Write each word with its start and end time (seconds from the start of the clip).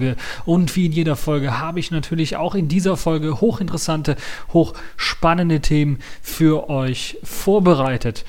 Podcast-Folge. 0.00 0.16
Und 0.44 0.76
wie 0.76 0.86
in 0.86 0.92
jeder 0.92 1.16
Folge 1.16 1.58
habe 1.58 1.80
ich 1.80 1.90
natürlich 1.90 2.36
auch 2.36 2.54
in 2.54 2.68
dieser 2.68 2.96
Folge 2.96 3.40
hochinteressante, 3.40 4.16
hochspannende 4.52 5.60
Themen 5.60 5.98
für 6.22 6.68
euch 6.68 7.18
vorbereitet. 7.22 8.24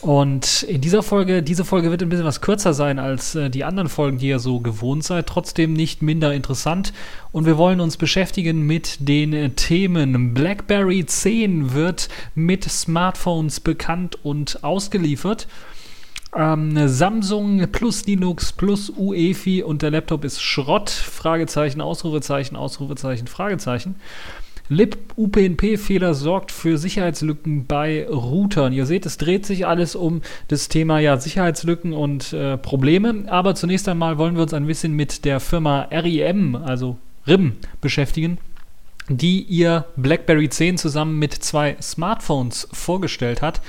Und 0.00 0.62
in 0.62 0.80
dieser 0.80 1.02
Folge, 1.02 1.42
diese 1.42 1.64
Folge 1.64 1.90
wird 1.90 2.02
ein 2.02 2.08
bisschen 2.08 2.24
was 2.24 2.40
kürzer 2.40 2.72
sein 2.72 3.00
als 3.00 3.34
äh, 3.34 3.50
die 3.50 3.64
anderen 3.64 3.88
Folgen, 3.88 4.18
die 4.18 4.28
ihr 4.28 4.38
so 4.38 4.60
gewohnt 4.60 5.02
seid, 5.02 5.26
trotzdem 5.26 5.72
nicht 5.72 6.02
minder 6.02 6.32
interessant. 6.32 6.92
Und 7.32 7.46
wir 7.46 7.58
wollen 7.58 7.80
uns 7.80 7.96
beschäftigen 7.96 8.64
mit 8.64 8.98
den 9.00 9.32
äh, 9.32 9.50
Themen. 9.50 10.34
BlackBerry 10.34 11.04
10 11.04 11.74
wird 11.74 12.08
mit 12.36 12.62
Smartphones 12.62 13.58
bekannt 13.58 14.24
und 14.24 14.62
ausgeliefert. 14.62 15.48
Ähm, 16.34 16.88
Samsung 16.88 17.66
plus 17.72 18.06
Linux 18.06 18.52
plus 18.52 18.90
UEFI 18.90 19.62
und 19.62 19.82
der 19.82 19.90
Laptop 19.90 20.24
ist 20.24 20.42
Schrott. 20.42 20.90
Fragezeichen, 20.90 21.80
Ausrufezeichen, 21.80 22.56
Ausrufezeichen, 22.56 23.26
Fragezeichen. 23.26 23.96
Lib-UPnP-Fehler 24.68 26.12
sorgt 26.12 26.52
für 26.52 26.76
Sicherheitslücken 26.76 27.66
bei 27.66 28.06
Routern. 28.06 28.74
Ihr 28.74 28.84
seht, 28.84 29.06
es 29.06 29.16
dreht 29.16 29.46
sich 29.46 29.66
alles 29.66 29.96
um 29.96 30.20
das 30.48 30.68
Thema 30.68 30.98
ja, 30.98 31.16
Sicherheitslücken 31.16 31.94
und 31.94 32.34
äh, 32.34 32.58
Probleme. 32.58 33.24
Aber 33.28 33.54
zunächst 33.54 33.88
einmal 33.88 34.18
wollen 34.18 34.34
wir 34.34 34.42
uns 34.42 34.52
ein 34.52 34.66
bisschen 34.66 34.92
mit 34.92 35.24
der 35.24 35.40
Firma 35.40 35.88
RIM, 35.90 36.54
also 36.54 36.98
RIM, 37.26 37.54
beschäftigen, 37.80 38.36
die 39.08 39.40
ihr 39.40 39.86
BlackBerry 39.96 40.50
10 40.50 40.76
zusammen 40.76 41.18
mit 41.18 41.32
zwei 41.32 41.78
Smartphones 41.80 42.68
vorgestellt 42.70 43.40
hat 43.40 43.62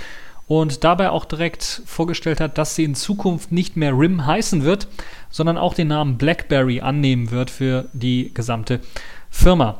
und 0.49 0.83
dabei 0.83 1.11
auch 1.11 1.25
direkt 1.25 1.83
vorgestellt 1.85 2.41
hat, 2.41 2.57
dass 2.57 2.73
sie 2.73 2.83
in 2.83 2.95
Zukunft 2.95 3.51
nicht 3.51 3.77
mehr 3.77 3.97
RIM 3.97 4.25
heißen 4.25 4.63
wird, 4.63 4.87
sondern 5.29 5.59
auch 5.59 5.75
den 5.75 5.89
Namen 5.89 6.17
BlackBerry 6.17 6.81
annehmen 6.81 7.29
wird 7.29 7.51
für 7.51 7.85
die 7.93 8.33
gesamte 8.33 8.81
Firma. 9.29 9.77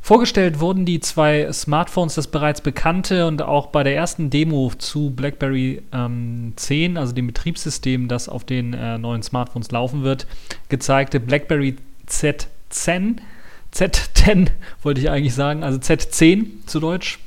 Vorgestellt 0.00 0.60
wurden 0.60 0.84
die 0.84 1.00
zwei 1.00 1.50
Smartphones, 1.52 2.14
das 2.14 2.28
bereits 2.28 2.60
bekannte 2.60 3.26
und 3.26 3.42
auch 3.42 3.68
bei 3.68 3.82
der 3.82 3.96
ersten 3.96 4.30
Demo 4.30 4.70
zu 4.78 5.10
BlackBerry 5.10 5.82
ähm, 5.92 6.52
10, 6.54 6.96
also 6.96 7.12
dem 7.12 7.26
Betriebssystem, 7.26 8.06
das 8.06 8.28
auf 8.28 8.44
den 8.44 8.72
äh, 8.72 8.96
neuen 8.98 9.24
Smartphones 9.24 9.72
laufen 9.72 10.04
wird, 10.04 10.28
gezeigte 10.68 11.18
BlackBerry 11.18 11.74
Z10, 12.06 13.16
Z10 13.74 14.50
wollte 14.84 15.00
ich 15.00 15.10
eigentlich 15.10 15.34
sagen, 15.34 15.64
also 15.64 15.80
Z10 15.80 16.66
zu 16.66 16.78
Deutsch. 16.78 17.18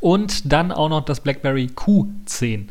Und 0.00 0.52
dann 0.52 0.72
auch 0.72 0.88
noch 0.88 1.04
das 1.04 1.20
BlackBerry 1.20 1.70
Q10. 1.74 2.68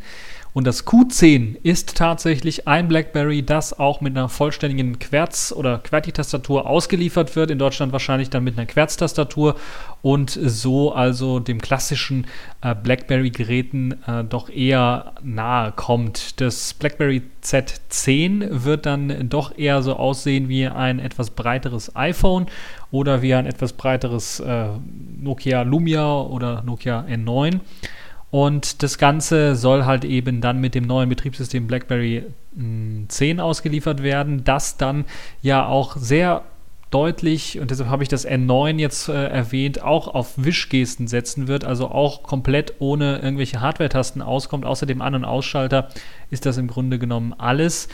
Und 0.52 0.66
das 0.66 0.84
Q10 0.84 1.56
ist 1.62 1.96
tatsächlich 1.96 2.66
ein 2.66 2.88
BlackBerry, 2.88 3.44
das 3.44 3.78
auch 3.78 4.00
mit 4.00 4.16
einer 4.16 4.28
vollständigen 4.28 4.98
Querz- 4.98 5.52
oder 5.52 5.78
QWERTY-Tastatur 5.78 6.66
ausgeliefert 6.66 7.36
wird. 7.36 7.52
In 7.52 7.58
Deutschland 7.58 7.92
wahrscheinlich 7.92 8.30
dann 8.30 8.42
mit 8.42 8.58
einer 8.58 8.66
Querz-Tastatur 8.66 9.54
und 10.02 10.30
so 10.30 10.92
also 10.92 11.38
dem 11.38 11.60
klassischen 11.60 12.26
äh, 12.62 12.74
BlackBerry-Geräten 12.74 14.02
äh, 14.06 14.24
doch 14.24 14.48
eher 14.50 15.12
nahe 15.22 15.70
kommt. 15.70 16.40
Das 16.40 16.74
BlackBerry 16.74 17.22
Z10 17.44 18.64
wird 18.64 18.86
dann 18.86 19.28
doch 19.28 19.56
eher 19.56 19.82
so 19.82 19.94
aussehen 19.94 20.48
wie 20.48 20.66
ein 20.66 20.98
etwas 20.98 21.30
breiteres 21.30 21.94
iPhone 21.94 22.46
oder 22.90 23.22
wie 23.22 23.34
ein 23.34 23.46
etwas 23.46 23.72
breiteres 23.72 24.40
äh, 24.40 24.66
Nokia 25.20 25.62
Lumia 25.62 26.22
oder 26.22 26.62
Nokia 26.62 27.04
N9. 27.08 27.60
Und 28.30 28.82
das 28.82 28.98
Ganze 28.98 29.56
soll 29.56 29.84
halt 29.84 30.04
eben 30.04 30.40
dann 30.40 30.60
mit 30.60 30.74
dem 30.74 30.84
neuen 30.84 31.08
Betriebssystem 31.08 31.66
BlackBerry 31.66 32.24
10 33.08 33.08
hm, 33.18 33.40
ausgeliefert 33.40 34.02
werden, 34.02 34.44
das 34.44 34.76
dann 34.76 35.04
ja 35.42 35.66
auch 35.66 35.96
sehr 35.96 36.42
deutlich, 36.90 37.60
und 37.60 37.70
deshalb 37.70 37.88
habe 37.88 38.02
ich 38.02 38.08
das 38.08 38.26
N9 38.26 38.78
jetzt 38.78 39.08
äh, 39.08 39.28
erwähnt, 39.28 39.82
auch 39.82 40.08
auf 40.08 40.32
Wischgesten 40.36 41.06
setzen 41.06 41.46
wird, 41.46 41.64
also 41.64 41.88
auch 41.88 42.22
komplett 42.24 42.74
ohne 42.80 43.18
irgendwelche 43.20 43.60
Hardware-Tasten 43.60 44.22
auskommt. 44.22 44.64
Außer 44.64 44.86
dem 44.86 45.00
An- 45.00 45.14
und 45.14 45.24
Ausschalter 45.24 45.88
ist 46.30 46.46
das 46.46 46.56
im 46.56 46.66
Grunde 46.66 46.98
genommen 46.98 47.32
alles, 47.38 47.88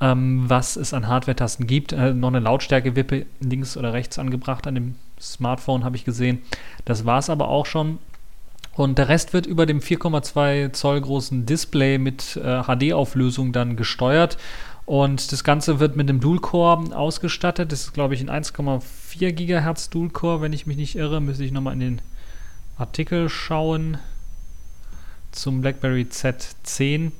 ähm, 0.00 0.44
was 0.48 0.76
es 0.76 0.94
an 0.94 1.08
Hardware-Tasten 1.08 1.66
gibt. 1.66 1.92
Äh, 1.92 2.14
noch 2.14 2.28
eine 2.28 2.40
Lautstärke-Wippe 2.40 3.26
links 3.40 3.76
oder 3.76 3.92
rechts 3.92 4.18
angebracht 4.18 4.66
an 4.66 4.74
dem 4.74 4.94
Smartphone 5.20 5.84
habe 5.84 5.96
ich 5.96 6.04
gesehen. 6.04 6.42
Das 6.84 7.04
war 7.04 7.18
es 7.18 7.28
aber 7.28 7.48
auch 7.48 7.66
schon. 7.66 7.98
Und 8.78 8.96
der 8.96 9.08
Rest 9.08 9.32
wird 9.32 9.46
über 9.46 9.66
dem 9.66 9.80
4,2 9.80 10.72
Zoll 10.72 11.00
großen 11.00 11.46
Display 11.46 11.98
mit 11.98 12.36
äh, 12.36 12.62
HD-Auflösung 12.62 13.52
dann 13.52 13.74
gesteuert. 13.74 14.38
Und 14.86 15.32
das 15.32 15.42
Ganze 15.42 15.80
wird 15.80 15.96
mit 15.96 16.08
einem 16.08 16.20
Dual-Core 16.20 16.96
ausgestattet. 16.96 17.72
Das 17.72 17.80
ist, 17.80 17.92
glaube 17.92 18.14
ich, 18.14 18.20
ein 18.20 18.30
1,4 18.30 19.32
GHz 19.32 19.90
Dual-Core. 19.90 20.42
Wenn 20.42 20.52
ich 20.52 20.68
mich 20.68 20.76
nicht 20.76 20.94
irre, 20.94 21.20
müsste 21.20 21.42
ich 21.42 21.50
nochmal 21.50 21.72
in 21.72 21.80
den 21.80 22.02
Artikel 22.78 23.28
schauen 23.28 23.98
zum 25.32 25.60
BlackBerry 25.60 26.06
Z10. 26.08 27.10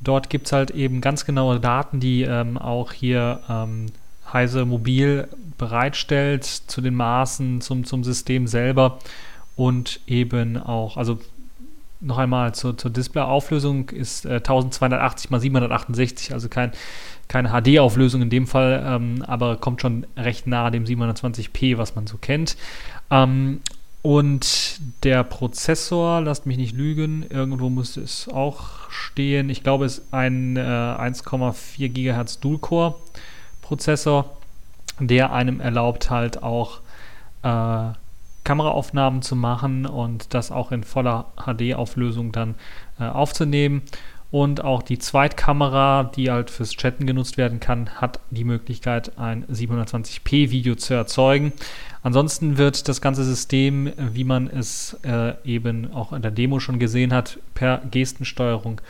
Dort 0.00 0.30
gibt 0.30 0.46
es 0.46 0.52
halt 0.52 0.72
eben 0.72 1.00
ganz 1.00 1.24
genaue 1.24 1.60
Daten, 1.60 2.00
die 2.00 2.22
ähm, 2.22 2.58
auch 2.58 2.92
hier 2.92 3.40
ähm, 3.48 3.86
Heise 4.32 4.64
Mobil 4.64 5.28
bereitstellt 5.58 6.44
zu 6.44 6.80
den 6.80 6.94
Maßen, 6.94 7.60
zum, 7.60 7.84
zum 7.84 8.02
System 8.02 8.48
selber 8.48 8.98
und 9.58 9.98
eben 10.06 10.56
auch, 10.56 10.96
also 10.96 11.18
noch 12.00 12.16
einmal 12.16 12.54
zur, 12.54 12.78
zur 12.78 12.92
Display-Auflösung 12.92 13.88
ist 13.88 14.24
äh, 14.24 14.34
1280 14.36 15.32
x 15.32 15.42
768, 15.42 16.32
also 16.32 16.48
kein, 16.48 16.70
keine 17.26 17.48
HD-Auflösung 17.50 18.22
in 18.22 18.30
dem 18.30 18.46
Fall, 18.46 18.80
ähm, 18.86 19.24
aber 19.26 19.56
kommt 19.56 19.82
schon 19.82 20.06
recht 20.16 20.46
nahe 20.46 20.70
dem 20.70 20.84
720p, 20.84 21.76
was 21.76 21.96
man 21.96 22.06
so 22.06 22.18
kennt. 22.18 22.56
Ähm, 23.10 23.60
und 24.02 24.78
der 25.02 25.24
Prozessor, 25.24 26.20
lasst 26.20 26.46
mich 26.46 26.56
nicht 26.56 26.76
lügen, 26.76 27.26
irgendwo 27.28 27.68
muss 27.68 27.96
es 27.96 28.28
auch 28.28 28.88
stehen. 28.90 29.50
Ich 29.50 29.64
glaube, 29.64 29.86
es 29.86 29.98
ist 29.98 30.14
ein 30.14 30.56
äh, 30.56 30.60
1,4 30.60 31.88
GHz 31.88 32.38
Dual-Core-Prozessor, 32.38 34.36
der 35.00 35.32
einem 35.32 35.58
erlaubt 35.58 36.10
halt 36.10 36.44
auch 36.44 36.78
äh, 37.42 37.88
Kameraaufnahmen 38.48 39.20
zu 39.20 39.36
machen 39.36 39.84
und 39.84 40.32
das 40.32 40.50
auch 40.50 40.72
in 40.72 40.82
voller 40.82 41.26
HD-Auflösung 41.36 42.32
dann 42.32 42.54
äh, 42.98 43.04
aufzunehmen. 43.04 43.82
Und 44.30 44.64
auch 44.64 44.82
die 44.82 44.98
Zweitkamera, 44.98 46.04
die 46.04 46.30
halt 46.30 46.50
fürs 46.50 46.70
Chatten 46.70 47.06
genutzt 47.06 47.36
werden 47.36 47.60
kann, 47.60 47.90
hat 47.96 48.20
die 48.30 48.44
Möglichkeit, 48.44 49.18
ein 49.18 49.44
720p-Video 49.46 50.76
zu 50.76 50.94
erzeugen. 50.94 51.52
Ansonsten 52.02 52.56
wird 52.56 52.88
das 52.88 53.02
ganze 53.02 53.22
System, 53.22 53.92
wie 53.98 54.24
man 54.24 54.46
es 54.48 54.98
äh, 55.02 55.34
eben 55.44 55.92
auch 55.92 56.14
in 56.14 56.22
der 56.22 56.30
Demo 56.30 56.58
schon 56.58 56.78
gesehen 56.78 57.12
hat, 57.12 57.38
per 57.52 57.82
Gestensteuerung 57.90 58.80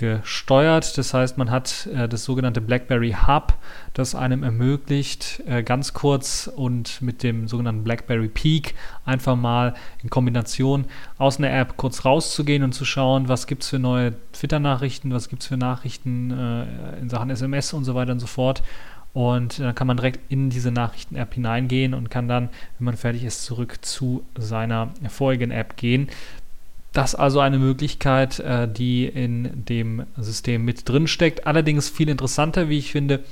gesteuert. 0.00 0.96
Das 0.96 1.12
heißt, 1.12 1.36
man 1.36 1.50
hat 1.50 1.86
äh, 1.94 2.08
das 2.08 2.24
sogenannte 2.24 2.62
BlackBerry 2.62 3.14
Hub, 3.26 3.52
das 3.92 4.14
einem 4.14 4.42
ermöglicht, 4.42 5.42
äh, 5.46 5.62
ganz 5.62 5.92
kurz 5.92 6.50
und 6.52 7.02
mit 7.02 7.22
dem 7.22 7.48
sogenannten 7.48 7.84
BlackBerry 7.84 8.28
Peak 8.28 8.74
einfach 9.04 9.36
mal 9.36 9.74
in 10.02 10.08
Kombination 10.08 10.86
aus 11.18 11.36
einer 11.36 11.52
App 11.52 11.76
kurz 11.76 12.06
rauszugehen 12.06 12.62
und 12.62 12.72
zu 12.72 12.86
schauen, 12.86 13.28
was 13.28 13.46
gibt 13.46 13.62
es 13.62 13.68
für 13.68 13.78
neue 13.78 14.14
Twitter-Nachrichten, 14.32 15.12
was 15.12 15.28
gibt 15.28 15.42
es 15.42 15.48
für 15.48 15.58
Nachrichten 15.58 16.30
äh, 16.30 16.98
in 16.98 17.10
Sachen 17.10 17.28
SMS 17.28 17.74
und 17.74 17.84
so 17.84 17.94
weiter 17.94 18.12
und 18.12 18.20
so 18.20 18.26
fort. 18.26 18.62
Und 19.12 19.58
dann 19.58 19.74
kann 19.74 19.88
man 19.88 19.96
direkt 19.96 20.20
in 20.30 20.50
diese 20.50 20.70
Nachrichten-App 20.70 21.34
hineingehen 21.34 21.94
und 21.94 22.10
kann 22.10 22.28
dann, 22.28 22.48
wenn 22.78 22.84
man 22.84 22.96
fertig 22.96 23.24
ist, 23.24 23.44
zurück 23.44 23.84
zu 23.84 24.24
seiner 24.38 24.94
vorigen 25.08 25.50
App 25.50 25.76
gehen. 25.76 26.08
Das 26.92 27.14
also 27.14 27.40
eine 27.40 27.58
Möglichkeit, 27.58 28.40
äh, 28.40 28.66
die 28.66 29.06
in 29.06 29.64
dem 29.64 30.06
System 30.16 30.64
mit 30.64 30.88
drin 30.88 31.06
steckt. 31.06 31.46
Allerdings 31.46 31.88
viel 31.88 32.08
interessanter, 32.08 32.68
wie 32.68 32.78
ich 32.78 32.90
finde, 32.90 33.22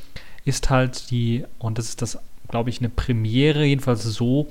ist 0.44 0.70
halt 0.70 1.10
die, 1.10 1.44
und 1.58 1.78
das 1.78 1.88
ist 1.88 2.02
das, 2.02 2.18
glaube 2.48 2.70
ich, 2.70 2.80
eine 2.80 2.88
Premiere, 2.88 3.64
jedenfalls 3.64 4.04
so, 4.04 4.48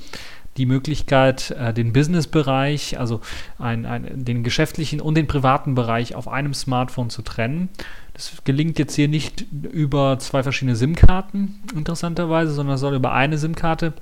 die 0.57 0.65
Möglichkeit, 0.65 1.51
äh, 1.51 1.73
den 1.73 1.93
Business-Bereich, 1.93 2.99
also 2.99 3.21
ein, 3.59 3.85
ein, 3.85 4.25
den 4.25 4.43
geschäftlichen 4.43 4.99
und 4.99 5.15
den 5.15 5.27
privaten 5.27 5.75
Bereich 5.75 6.15
auf 6.15 6.27
einem 6.27 6.53
Smartphone 6.53 7.09
zu 7.09 7.21
trennen. 7.21 7.69
Das 8.13 8.33
gelingt 8.43 8.79
jetzt 8.79 8.95
hier 8.95 9.07
nicht 9.07 9.45
über 9.51 10.17
zwei 10.19 10.41
verschiedene 10.41 10.75
SIM-Karten, 10.75 11.61
interessanterweise, 11.75 12.51
sondern 12.51 12.77
soll 12.77 12.95
über 12.95 13.13
eine 13.13 13.37
SIM-Karte 13.37 13.93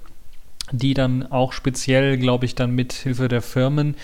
die 0.71 0.93
dann 0.93 1.31
auch 1.31 1.53
speziell, 1.53 2.17
glaube 2.17 2.45
ich, 2.45 2.55
dann 2.55 2.71
mit 2.71 2.93
Hilfe 2.93 3.27
der 3.27 3.41
Firmen 3.41 3.95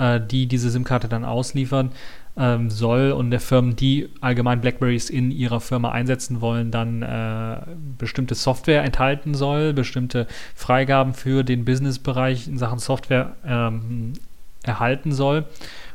äh, 0.00 0.20
die 0.20 0.46
diese 0.46 0.70
SIM-Karte 0.70 1.08
dann 1.08 1.24
ausliefern 1.24 1.92
ähm, 2.36 2.70
soll 2.70 3.12
und 3.12 3.30
der 3.30 3.40
Firmen, 3.40 3.76
die 3.76 4.08
allgemein 4.20 4.60
Blackberries 4.60 5.10
in 5.10 5.30
ihrer 5.30 5.60
Firma 5.60 5.90
einsetzen 5.90 6.40
wollen, 6.40 6.70
dann 6.70 7.02
äh, 7.02 7.58
bestimmte 7.98 8.34
Software 8.34 8.82
enthalten 8.82 9.34
soll, 9.34 9.72
bestimmte 9.72 10.26
Freigaben 10.54 11.12
für 11.14 11.44
den 11.44 11.64
Businessbereich 11.64 12.48
in 12.48 12.56
Sachen 12.56 12.78
Software 12.78 13.36
ähm, 13.44 14.14
erhalten 14.62 15.12
soll. 15.12 15.44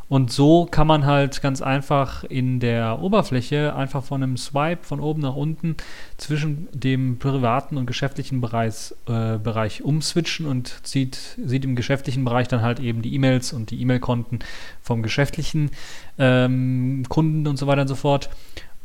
Und 0.08 0.32
so 0.32 0.68
kann 0.70 0.86
man 0.86 1.06
halt 1.06 1.42
ganz 1.42 1.64
einfach 1.64 2.24
in 2.24 2.60
der 2.60 3.02
Oberfläche 3.02 3.76
einfach 3.76 4.04
von 4.04 4.22
einem 4.22 4.38
Swipe 4.38 4.84
von 4.84 5.00
oben 5.00 5.22
nach 5.22 5.36
unten 5.36 5.76
zwischen 6.18 6.68
dem 6.74 7.18
privaten 7.18 7.76
und 7.78 7.88
geschäftlichen 7.88 8.40
Bereich, 8.40 8.94
äh, 9.08 9.40
Bereich 9.40 9.84
umswitchen 9.84 10.46
und 10.46 10.80
sieht, 10.84 11.38
sieht 11.44 11.66
im 11.66 11.76
geschäftlichen 11.76 12.24
Bereich 12.24 12.48
dann 12.48 12.62
halt 12.62 12.80
eben 12.80 13.02
die 13.02 13.16
E-Mails 13.16 13.52
und 13.52 13.72
die 13.72 13.82
E-Mail-Konten 13.82 14.40
vom 14.84 15.02
geschäftlichen 15.02 15.72
ähm, 16.20 17.04
Kunden 17.10 17.48
und 17.48 17.58
so 17.58 17.66
weiter 17.66 17.82
und 17.82 17.88
so 17.88 17.96
fort. 17.96 18.30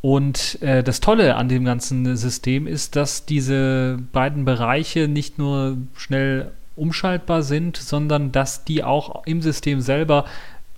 Und 0.00 0.60
äh, 0.62 0.82
das 0.82 1.00
Tolle 1.00 1.36
an 1.36 1.50
dem 1.50 1.66
ganzen 1.66 2.16
System 2.16 2.66
ist, 2.66 2.96
dass 2.96 3.26
diese 3.26 3.98
beiden 4.12 4.46
Bereiche 4.46 5.06
nicht 5.06 5.36
nur 5.36 5.76
schnell 5.94 6.52
umschaltbar 6.76 7.42
sind, 7.42 7.76
sondern 7.76 8.32
dass 8.32 8.64
die 8.64 8.82
auch 8.82 9.26
im 9.26 9.42
System 9.42 9.82
selber 9.82 10.24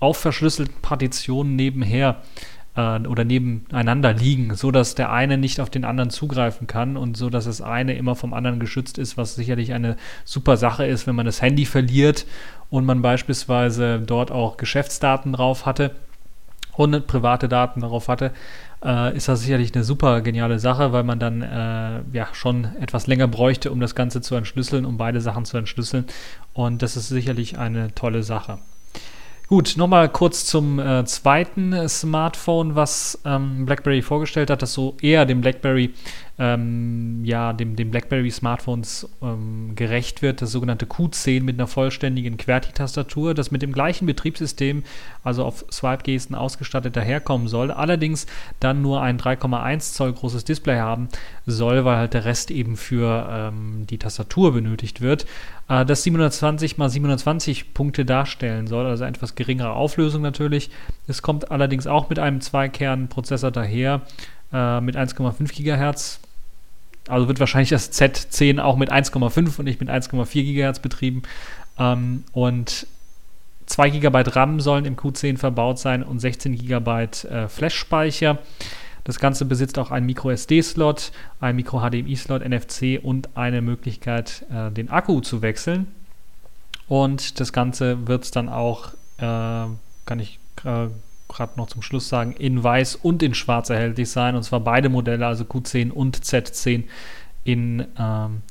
auf 0.02 0.16
verschlüsselten 0.16 0.75
Partitionen 0.82 1.54
nebenher 1.54 2.22
äh, 2.76 2.99
oder 3.06 3.25
nebeneinander 3.25 4.12
liegen, 4.12 4.56
so 4.56 4.72
dass 4.72 4.96
der 4.96 5.12
eine 5.12 5.38
nicht 5.38 5.60
auf 5.60 5.70
den 5.70 5.84
anderen 5.84 6.10
zugreifen 6.10 6.66
kann 6.66 6.96
und 6.96 7.16
so 7.16 7.31
dass 7.31 7.44
das 7.44 7.60
eine 7.60 7.94
immer 7.94 8.16
vom 8.16 8.34
anderen 8.34 8.58
geschützt 8.58 8.99
ist, 8.99 9.16
was 9.16 9.37
sicherlich 9.37 9.72
eine 9.72 9.96
super 10.25 10.56
Sache 10.56 10.84
ist, 10.84 11.06
wenn 11.06 11.14
man 11.14 11.26
das 11.26 11.40
Handy 11.40 11.66
verliert 11.66 12.26
und 12.69 12.84
man 12.84 13.00
beispielsweise 13.00 14.00
dort 14.00 14.32
auch 14.32 14.56
Geschäftsdaten 14.56 15.34
drauf 15.34 15.66
hatte 15.66 15.93
und 16.75 17.06
private 17.06 17.49
Daten 17.49 17.81
darauf 17.81 18.08
hatte, 18.08 18.32
äh, 18.84 19.16
ist 19.16 19.28
das 19.28 19.43
sicherlich 19.43 19.72
eine 19.72 19.84
super 19.84 20.20
geniale 20.20 20.58
Sache, 20.58 20.93
weil 20.93 21.04
man 21.04 21.20
dann 21.20 21.43
äh, 21.43 22.00
ja 22.12 22.26
schon 22.32 22.64
etwas 22.81 23.06
länger 23.06 23.28
bräuchte, 23.28 23.70
um 23.70 23.78
das 23.78 23.94
Ganze 23.94 24.20
zu 24.20 24.34
entschlüsseln, 24.34 24.84
um 24.84 24.96
beide 24.96 25.20
Sachen 25.20 25.44
zu 25.44 25.58
entschlüsseln. 25.58 26.06
Und 26.54 26.82
das 26.82 26.96
ist 26.96 27.08
sicherlich 27.08 27.58
eine 27.58 27.94
tolle 27.94 28.25
Sache. 28.25 28.58
Gut, 29.52 29.75
nochmal 29.76 30.08
kurz 30.08 30.46
zum 30.46 30.78
äh, 30.78 31.04
zweiten 31.04 31.87
Smartphone, 31.87 32.75
was 32.75 33.20
ähm, 33.26 33.66
BlackBerry 33.66 34.00
vorgestellt 34.00 34.49
hat, 34.49 34.62
das 34.62 34.72
so 34.72 34.96
eher 35.02 35.26
dem 35.26 35.43
BlackBerry, 35.43 35.93
ähm, 36.42 37.24
ja, 37.24 37.52
dem, 37.52 37.76
dem 37.76 37.92
BlackBerry 37.92 38.32
Smartphones 38.32 39.08
ähm, 39.22 39.76
gerecht 39.76 40.22
wird, 40.22 40.42
das 40.42 40.50
sogenannte 40.50 40.86
Q10 40.86 41.44
mit 41.44 41.54
einer 41.54 41.68
vollständigen 41.68 42.36
QWERTY-Tastatur, 42.36 43.32
das 43.34 43.52
mit 43.52 43.62
dem 43.62 43.72
gleichen 43.72 44.06
Betriebssystem, 44.06 44.82
also 45.22 45.44
auf 45.44 45.64
Swipe-Gesten 45.70 46.34
ausgestattet 46.34 46.96
daherkommen 46.96 47.46
soll, 47.46 47.70
allerdings 47.70 48.26
dann 48.58 48.82
nur 48.82 49.02
ein 49.02 49.20
3,1 49.20 49.92
Zoll 49.92 50.14
großes 50.14 50.42
Display 50.42 50.80
haben 50.80 51.08
soll, 51.46 51.84
weil 51.84 51.98
halt 51.98 52.14
der 52.14 52.24
Rest 52.24 52.50
eben 52.50 52.76
für 52.76 53.28
ähm, 53.30 53.86
die 53.88 53.98
Tastatur 53.98 54.52
benötigt 54.52 55.00
wird 55.00 55.26
äh, 55.68 55.86
das 55.86 56.02
720 56.02 56.72
x 56.72 56.92
720 56.92 57.72
Punkte 57.72 58.04
darstellen 58.04 58.66
soll, 58.66 58.86
also 58.86 59.04
etwas 59.04 59.36
geringere 59.36 59.74
Auflösung 59.74 60.22
natürlich. 60.22 60.70
Es 61.06 61.22
kommt 61.22 61.52
allerdings 61.52 61.86
auch 61.86 62.08
mit 62.08 62.18
einem 62.18 62.40
Zweikern-Prozessor 62.40 63.52
daher 63.52 64.00
äh, 64.52 64.80
mit 64.80 64.96
1,5 64.96 65.52
GHz. 65.54 66.18
Also 67.08 67.28
wird 67.28 67.40
wahrscheinlich 67.40 67.70
das 67.70 67.93
Z10 67.93 68.60
auch 68.60 68.76
mit 68.76 68.93
1,5 68.93 69.58
und 69.58 69.64
nicht 69.64 69.81
mit 69.81 69.90
1,4 69.90 70.43
GHz 70.43 70.78
betrieben. 70.78 71.22
Ähm, 71.78 72.25
und 72.32 72.87
2 73.66 73.90
GB 73.90 74.22
RAM 74.26 74.60
sollen 74.60 74.84
im 74.84 74.96
Q10 74.96 75.38
verbaut 75.38 75.78
sein 75.78 76.02
und 76.02 76.20
16 76.20 76.56
GB 76.56 76.90
äh, 77.28 77.49
Flash-Speicher. 77.49 78.38
Das 79.04 79.19
Ganze 79.19 79.44
besitzt 79.44 79.78
auch 79.78 79.90
einen 79.90 80.06
Micro-SD-Slot, 80.06 81.10
einen 81.40 81.56
Micro-HDMI-Slot, 81.56 82.49
NFC 82.49 83.00
und 83.02 83.37
eine 83.37 83.60
Möglichkeit, 83.60 84.44
äh, 84.52 84.70
den 84.70 84.90
Akku 84.90 85.20
zu 85.20 85.43
wechseln. 85.43 85.88
Und 86.87 87.40
das 87.40 87.52
Ganze 87.52 88.06
wird 88.06 88.25
es 88.25 88.31
dann 88.31 88.49
auch, 88.49 88.88
äh, 89.19 89.66
kann 90.06 90.20
ich 90.20 90.38
äh, 90.64 90.88
gerade 91.34 91.52
noch 91.56 91.69
zum 91.69 91.82
Schluss 91.82 92.08
sagen, 92.08 92.32
in 92.32 92.62
weiß 92.62 92.96
und 92.96 93.23
in 93.23 93.34
schwarz 93.34 93.70
erhältlich 93.70 94.11
sein. 94.11 94.37
Und 94.37 94.43
zwar 94.43 94.61
beide 94.61 94.88
Modelle, 94.88 95.26
also 95.26 95.44
Q10 95.44 95.90
und 95.90 96.19
Z10 96.19 96.84
in 97.44 97.87
ähm, 97.99 98.43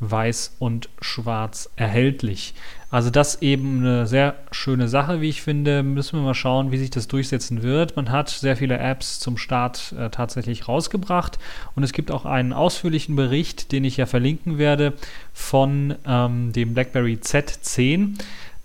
weiß 0.00 0.56
und 0.58 0.88
schwarz 1.00 1.70
erhältlich. 1.76 2.54
Also 2.90 3.10
das 3.10 3.42
eben 3.42 3.80
eine 3.80 4.06
sehr 4.06 4.36
schöne 4.50 4.88
Sache, 4.88 5.20
wie 5.20 5.28
ich 5.28 5.42
finde. 5.42 5.82
Müssen 5.82 6.18
wir 6.18 6.24
mal 6.24 6.34
schauen, 6.34 6.72
wie 6.72 6.78
sich 6.78 6.88
das 6.88 7.06
durchsetzen 7.06 7.62
wird. 7.62 7.96
Man 7.96 8.10
hat 8.10 8.30
sehr 8.30 8.56
viele 8.56 8.78
Apps 8.78 9.18
zum 9.18 9.36
Start 9.36 9.92
äh, 9.98 10.08
tatsächlich 10.08 10.68
rausgebracht 10.68 11.38
und 11.74 11.82
es 11.82 11.92
gibt 11.92 12.10
auch 12.10 12.24
einen 12.24 12.54
ausführlichen 12.54 13.14
Bericht, 13.14 13.72
den 13.72 13.84
ich 13.84 13.98
ja 13.98 14.06
verlinken 14.06 14.56
werde, 14.56 14.94
von 15.34 15.96
ähm, 16.06 16.52
dem 16.52 16.72
BlackBerry 16.72 17.18
Z10 17.20 18.14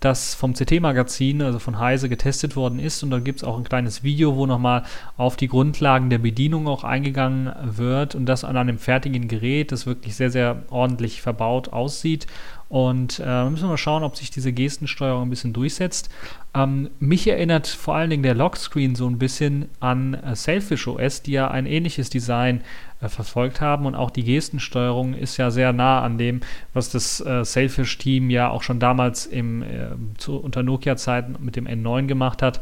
das 0.04 0.34
vom 0.34 0.54
CT-Magazin, 0.54 1.42
also 1.42 1.58
von 1.58 1.78
Heise, 1.78 2.08
getestet 2.08 2.56
worden 2.56 2.78
ist. 2.78 3.02
Und 3.02 3.10
da 3.10 3.18
gibt 3.18 3.38
es 3.38 3.44
auch 3.44 3.56
ein 3.56 3.64
kleines 3.64 4.02
Video, 4.02 4.36
wo 4.36 4.46
nochmal 4.46 4.82
auf 5.16 5.36
die 5.36 5.48
Grundlagen 5.48 6.10
der 6.10 6.18
Bedienung 6.18 6.68
auch 6.68 6.84
eingegangen 6.84 7.52
wird 7.62 8.14
und 8.14 8.26
das 8.26 8.44
an 8.44 8.56
einem 8.56 8.78
fertigen 8.78 9.28
Gerät, 9.28 9.72
das 9.72 9.86
wirklich 9.86 10.14
sehr, 10.16 10.30
sehr 10.30 10.62
ordentlich 10.70 11.22
verbaut 11.22 11.68
aussieht. 11.68 12.26
Und 12.68 13.20
äh, 13.24 13.44
müssen 13.48 13.64
wir 13.64 13.70
mal 13.70 13.76
schauen, 13.76 14.02
ob 14.02 14.16
sich 14.16 14.30
diese 14.30 14.52
Gestensteuerung 14.52 15.22
ein 15.22 15.30
bisschen 15.30 15.52
durchsetzt. 15.52 16.08
Ähm, 16.54 16.90
mich 16.98 17.28
erinnert 17.28 17.66
vor 17.66 17.94
allen 17.94 18.10
Dingen 18.10 18.22
der 18.22 18.34
Lockscreen 18.34 18.94
so 18.94 19.06
ein 19.06 19.18
bisschen 19.18 19.68
an 19.80 20.14
äh, 20.14 20.34
Sailfish 20.34 20.88
OS, 20.88 21.22
die 21.22 21.32
ja 21.32 21.50
ein 21.50 21.66
ähnliches 21.66 22.10
Design 22.10 22.62
äh, 23.00 23.08
verfolgt 23.08 23.60
haben. 23.60 23.86
Und 23.86 23.94
auch 23.94 24.10
die 24.10 24.24
Gestensteuerung 24.24 25.14
ist 25.14 25.36
ja 25.36 25.50
sehr 25.50 25.72
nah 25.72 26.00
an 26.00 26.18
dem, 26.18 26.40
was 26.72 26.90
das 26.90 27.20
äh, 27.20 27.44
Sailfish-Team 27.44 28.30
ja 28.30 28.48
auch 28.48 28.62
schon 28.62 28.80
damals 28.80 29.26
im, 29.26 29.62
äh, 29.62 29.88
zu, 30.16 30.36
unter 30.36 30.62
Nokia-Zeiten 30.62 31.36
mit 31.40 31.56
dem 31.56 31.66
N9 31.66 32.06
gemacht 32.06 32.42
hat. 32.42 32.60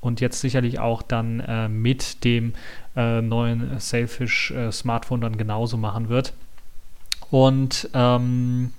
Und 0.00 0.20
jetzt 0.20 0.40
sicherlich 0.40 0.80
auch 0.80 1.00
dann 1.00 1.40
äh, 1.40 1.68
mit 1.68 2.24
dem 2.24 2.52
äh, 2.96 3.22
neuen 3.22 3.78
Sailfish-Smartphone 3.78 5.22
dann 5.22 5.38
genauso 5.38 5.76
machen 5.78 6.08
wird. 6.10 6.34
Und 7.30 7.88
ähm, 7.94 8.72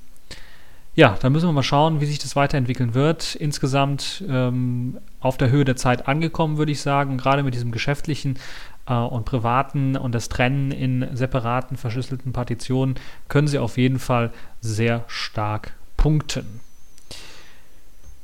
ja, 0.95 1.17
da 1.19 1.29
müssen 1.29 1.47
wir 1.47 1.53
mal 1.53 1.61
schauen, 1.63 1.99
wie 1.99 2.05
sich 2.05 2.19
das 2.19 2.37
weiterentwickeln 2.37 2.93
wird. 2.93 3.35
Insgesamt 3.35 4.23
ähm, 4.29 4.97
auf 5.19 5.37
der 5.37 5.49
Höhe 5.49 5.65
der 5.65 5.75
Zeit 5.75 6.07
angekommen, 6.07 6.57
würde 6.57 6.71
ich 6.71 6.81
sagen. 6.81 7.17
Gerade 7.17 7.43
mit 7.43 7.53
diesem 7.53 7.71
geschäftlichen 7.71 8.39
äh, 8.87 8.93
und 8.93 9.25
privaten 9.25 9.97
und 9.97 10.15
das 10.15 10.29
Trennen 10.29 10.71
in 10.71 11.05
separaten, 11.13 11.75
verschlüsselten 11.75 12.31
Partitionen 12.31 12.95
können 13.27 13.47
sie 13.47 13.59
auf 13.59 13.77
jeden 13.77 13.99
Fall 13.99 14.31
sehr 14.61 15.03
stark 15.07 15.73
punkten. 15.97 16.61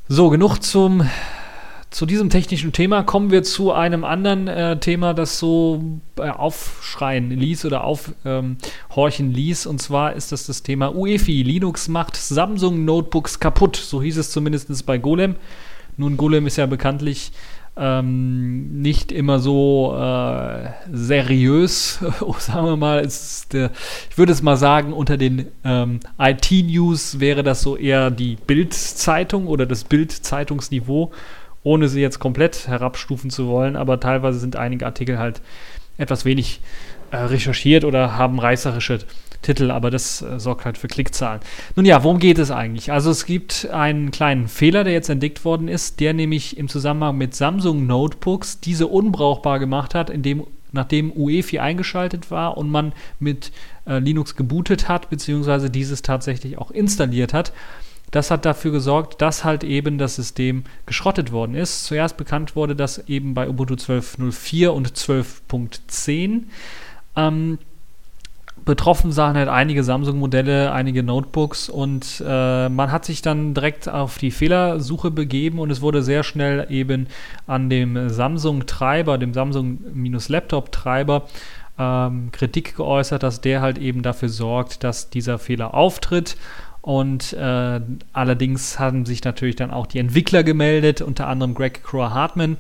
So, 0.07 0.29
genug 0.29 0.59
zum 0.59 1.07
zu 1.91 2.05
diesem 2.05 2.29
technischen 2.29 2.71
Thema 2.71 3.03
kommen 3.03 3.31
wir 3.31 3.43
zu 3.43 3.73
einem 3.73 4.05
anderen 4.05 4.47
äh, 4.47 4.79
Thema, 4.79 5.13
das 5.13 5.37
so 5.37 5.83
äh, 6.17 6.29
aufschreien 6.29 7.29
ließ 7.29 7.65
oder 7.65 7.83
aufhorchen 7.83 9.25
ähm, 9.27 9.33
ließ. 9.33 9.65
Und 9.65 9.81
zwar 9.81 10.13
ist 10.13 10.31
das 10.31 10.45
das 10.45 10.63
Thema 10.63 10.95
UEFI. 10.95 11.43
Linux 11.43 11.89
macht 11.89 12.15
Samsung 12.15 12.85
Notebooks 12.85 13.41
kaputt. 13.41 13.75
So 13.75 14.01
hieß 14.01 14.17
es 14.17 14.31
zumindest 14.31 14.85
bei 14.85 14.97
Golem. 14.97 15.35
Nun, 15.97 16.15
Golem 16.15 16.47
ist 16.47 16.55
ja 16.55 16.65
bekanntlich 16.65 17.33
ähm, 17.75 18.81
nicht 18.81 19.11
immer 19.11 19.39
so 19.39 19.93
äh, 19.97 20.69
seriös, 20.93 21.99
sagen 22.37 22.67
wir 22.67 22.77
mal. 22.77 23.05
Der, 23.51 23.71
ich 24.09 24.17
würde 24.17 24.31
es 24.31 24.41
mal 24.41 24.55
sagen, 24.55 24.93
unter 24.93 25.17
den 25.17 25.47
ähm, 25.65 25.99
IT-News 26.17 27.19
wäre 27.19 27.43
das 27.43 27.61
so 27.61 27.75
eher 27.75 28.11
die 28.11 28.37
Bild-Zeitung 28.47 29.47
oder 29.47 29.65
das 29.65 29.83
Bild-Zeitungsniveau 29.83 31.11
ohne 31.63 31.87
sie 31.87 32.01
jetzt 32.01 32.19
komplett 32.19 32.67
herabstufen 32.67 33.29
zu 33.29 33.47
wollen, 33.47 33.75
aber 33.75 33.99
teilweise 33.99 34.39
sind 34.39 34.55
einige 34.55 34.85
Artikel 34.85 35.19
halt 35.19 35.41
etwas 35.97 36.25
wenig 36.25 36.61
äh, 37.11 37.17
recherchiert 37.17 37.85
oder 37.85 38.17
haben 38.17 38.39
reißerische 38.39 38.99
Titel, 39.41 39.71
aber 39.71 39.89
das 39.91 40.21
äh, 40.21 40.39
sorgt 40.39 40.65
halt 40.65 40.77
für 40.77 40.87
Klickzahlen. 40.87 41.41
Nun 41.75 41.85
ja, 41.85 42.03
worum 42.03 42.19
geht 42.19 42.37
es 42.37 42.51
eigentlich? 42.51 42.91
Also 42.91 43.11
es 43.11 43.25
gibt 43.25 43.69
einen 43.71 44.11
kleinen 44.11 44.47
Fehler, 44.47 44.83
der 44.83 44.93
jetzt 44.93 45.09
entdeckt 45.09 45.45
worden 45.45 45.67
ist, 45.67 45.99
der 45.99 46.13
nämlich 46.13 46.57
im 46.57 46.67
Zusammenhang 46.67 47.17
mit 47.17 47.35
Samsung 47.35 47.85
Notebooks 47.85 48.59
diese 48.59 48.87
unbrauchbar 48.87 49.59
gemacht 49.59 49.95
hat, 49.95 50.09
indem 50.09 50.45
nachdem 50.73 51.11
UEFI 51.11 51.59
eingeschaltet 51.59 52.31
war 52.31 52.57
und 52.57 52.69
man 52.69 52.93
mit 53.19 53.51
äh, 53.85 53.99
Linux 53.99 54.37
gebootet 54.37 54.87
hat, 54.87 55.09
beziehungsweise 55.09 55.69
dieses 55.69 56.01
tatsächlich 56.01 56.57
auch 56.57 56.71
installiert 56.71 57.33
hat. 57.33 57.51
Das 58.11 58.29
hat 58.29 58.45
dafür 58.45 58.71
gesorgt, 58.71 59.21
dass 59.21 59.43
halt 59.45 59.63
eben 59.63 59.97
das 59.97 60.15
System 60.15 60.65
geschrottet 60.85 61.31
worden 61.31 61.55
ist. 61.55 61.85
Zuerst 61.85 62.17
bekannt 62.17 62.55
wurde 62.55 62.75
das 62.75 63.07
eben 63.07 63.33
bei 63.33 63.49
Ubuntu 63.49 63.75
12.04 63.75 64.67
und 64.67 64.91
12.10. 64.91 66.43
Ähm, 67.15 67.57
betroffen 68.65 69.11
sahen 69.11 69.37
halt 69.37 69.49
einige 69.49 69.83
Samsung-Modelle, 69.83 70.71
einige 70.71 71.03
Notebooks 71.03 71.69
und 71.69 72.23
äh, 72.25 72.69
man 72.69 72.91
hat 72.91 73.05
sich 73.05 73.21
dann 73.21 73.53
direkt 73.53 73.89
auf 73.89 74.17
die 74.17 74.31
Fehlersuche 74.31 75.09
begeben 75.09 75.59
und 75.59 75.71
es 75.71 75.81
wurde 75.81 76.03
sehr 76.03 76.23
schnell 76.23 76.67
eben 76.69 77.07
an 77.47 77.69
dem 77.69 78.09
Samsung-Treiber, 78.09 79.17
dem 79.17 79.33
Samsung-Laptop-Treiber 79.33 81.27
ähm, 81.79 82.31
Kritik 82.31 82.75
geäußert, 82.75 83.23
dass 83.23 83.41
der 83.41 83.61
halt 83.61 83.77
eben 83.77 84.03
dafür 84.03 84.29
sorgt, 84.29 84.83
dass 84.83 85.09
dieser 85.09 85.39
Fehler 85.39 85.73
auftritt 85.73 86.37
Und 86.81 87.33
äh, 87.33 87.79
allerdings 88.11 88.79
haben 88.79 89.05
sich 89.05 89.23
natürlich 89.23 89.55
dann 89.55 89.71
auch 89.71 89.85
die 89.85 89.99
Entwickler 89.99 90.43
gemeldet, 90.43 91.01
unter 91.01 91.27
anderem 91.27 91.53
Greg 91.53 91.83
Crow 91.83 92.09
Hartman, 92.09 92.57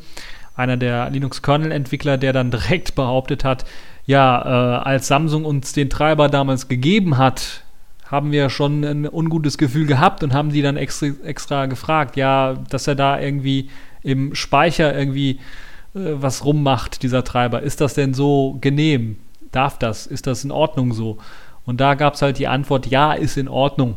einer 0.55 0.77
der 0.77 1.09
Linux-Kernel-Entwickler, 1.09 2.17
der 2.17 2.33
dann 2.33 2.51
direkt 2.51 2.93
behauptet 2.95 3.43
hat, 3.43 3.65
ja, 4.05 4.41
äh, 4.41 4.83
als 4.83 5.07
Samsung 5.07 5.45
uns 5.45 5.73
den 5.73 5.89
Treiber 5.89 6.27
damals 6.27 6.67
gegeben 6.67 7.17
hat, 7.17 7.63
haben 8.05 8.31
wir 8.31 8.49
schon 8.49 8.83
ein 8.83 9.07
ungutes 9.07 9.57
Gefühl 9.57 9.87
gehabt 9.87 10.23
und 10.23 10.33
haben 10.33 10.51
die 10.51 10.61
dann 10.61 10.75
extra, 10.75 11.07
extra 11.23 11.65
gefragt, 11.67 12.17
ja, 12.17 12.55
dass 12.69 12.87
er 12.87 12.95
da 12.95 13.19
irgendwie 13.19 13.69
im 14.03 14.35
Speicher 14.35 14.97
irgendwie 14.97 15.39
äh, 15.95 16.13
was 16.13 16.43
rummacht, 16.43 17.03
dieser 17.03 17.23
Treiber. 17.23 17.61
Ist 17.61 17.81
das 17.81 17.93
denn 17.93 18.13
so 18.13 18.57
genehm? 18.59 19.17
Darf 19.51 19.79
das? 19.79 20.07
Ist 20.07 20.27
das 20.27 20.43
in 20.43 20.51
Ordnung 20.51 20.93
so? 20.93 21.17
Und 21.65 21.81
da 21.81 21.95
gab 21.95 22.15
es 22.15 22.21
halt 22.21 22.37
die 22.39 22.47
Antwort, 22.47 22.87
ja, 22.87 23.13
ist 23.13 23.37
in 23.37 23.47
Ordnung. 23.47 23.95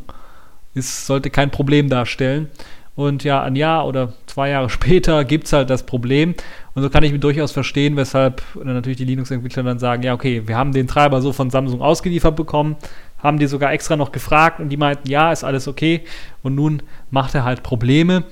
Es 0.74 1.06
sollte 1.06 1.30
kein 1.30 1.50
Problem 1.50 1.88
darstellen. 1.88 2.48
Und 2.96 3.24
ja, 3.24 3.42
ein 3.42 3.56
Jahr 3.56 3.86
oder 3.86 4.12
zwei 4.26 4.50
Jahre 4.50 4.70
später 4.70 5.24
gibt 5.24 5.46
es 5.46 5.52
halt 5.52 5.70
das 5.70 5.84
Problem. 5.84 6.34
Und 6.74 6.82
so 6.82 6.90
kann 6.90 7.04
ich 7.04 7.12
mir 7.12 7.18
durchaus 7.18 7.52
verstehen, 7.52 7.96
weshalb 7.96 8.42
natürlich 8.62 8.98
die 8.98 9.04
Linux-Entwickler 9.04 9.62
dann 9.62 9.78
sagen, 9.78 10.02
ja, 10.02 10.14
okay, 10.14 10.42
wir 10.46 10.56
haben 10.56 10.72
den 10.72 10.86
Treiber 10.86 11.20
so 11.20 11.32
von 11.32 11.50
Samsung 11.50 11.80
ausgeliefert 11.80 12.36
bekommen, 12.36 12.76
haben 13.18 13.38
die 13.38 13.46
sogar 13.46 13.72
extra 13.72 13.96
noch 13.96 14.12
gefragt 14.12 14.60
und 14.60 14.68
die 14.68 14.76
meinten, 14.76 15.08
ja, 15.08 15.32
ist 15.32 15.44
alles 15.44 15.66
okay. 15.66 16.02
Und 16.42 16.54
nun 16.54 16.82
macht 17.10 17.34
er 17.34 17.44
halt 17.44 17.62
Probleme 17.62 18.24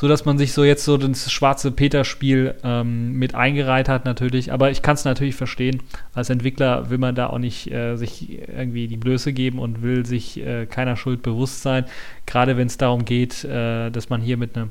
so 0.00 0.08
dass 0.08 0.24
man 0.24 0.38
sich 0.38 0.54
so 0.54 0.64
jetzt 0.64 0.86
so 0.86 0.96
das 0.96 1.30
schwarze 1.30 1.70
Peter-Spiel 1.70 2.54
ähm, 2.64 3.18
mit 3.18 3.34
eingereiht 3.34 3.90
hat 3.90 4.06
natürlich. 4.06 4.50
Aber 4.50 4.70
ich 4.70 4.80
kann 4.80 4.94
es 4.94 5.04
natürlich 5.04 5.34
verstehen. 5.34 5.82
Als 6.14 6.30
Entwickler 6.30 6.88
will 6.88 6.96
man 6.96 7.14
da 7.14 7.26
auch 7.26 7.36
nicht 7.36 7.70
äh, 7.70 7.96
sich 7.96 8.40
irgendwie 8.48 8.88
die 8.88 8.96
Blöße 8.96 9.34
geben 9.34 9.58
und 9.58 9.82
will 9.82 10.06
sich 10.06 10.40
äh, 10.40 10.64
keiner 10.64 10.96
Schuld 10.96 11.20
bewusst 11.20 11.60
sein. 11.60 11.84
Gerade 12.24 12.56
wenn 12.56 12.66
es 12.66 12.78
darum 12.78 13.04
geht, 13.04 13.44
äh, 13.44 13.90
dass 13.90 14.08
man 14.08 14.22
hier 14.22 14.38
mit, 14.38 14.56
ne, 14.56 14.70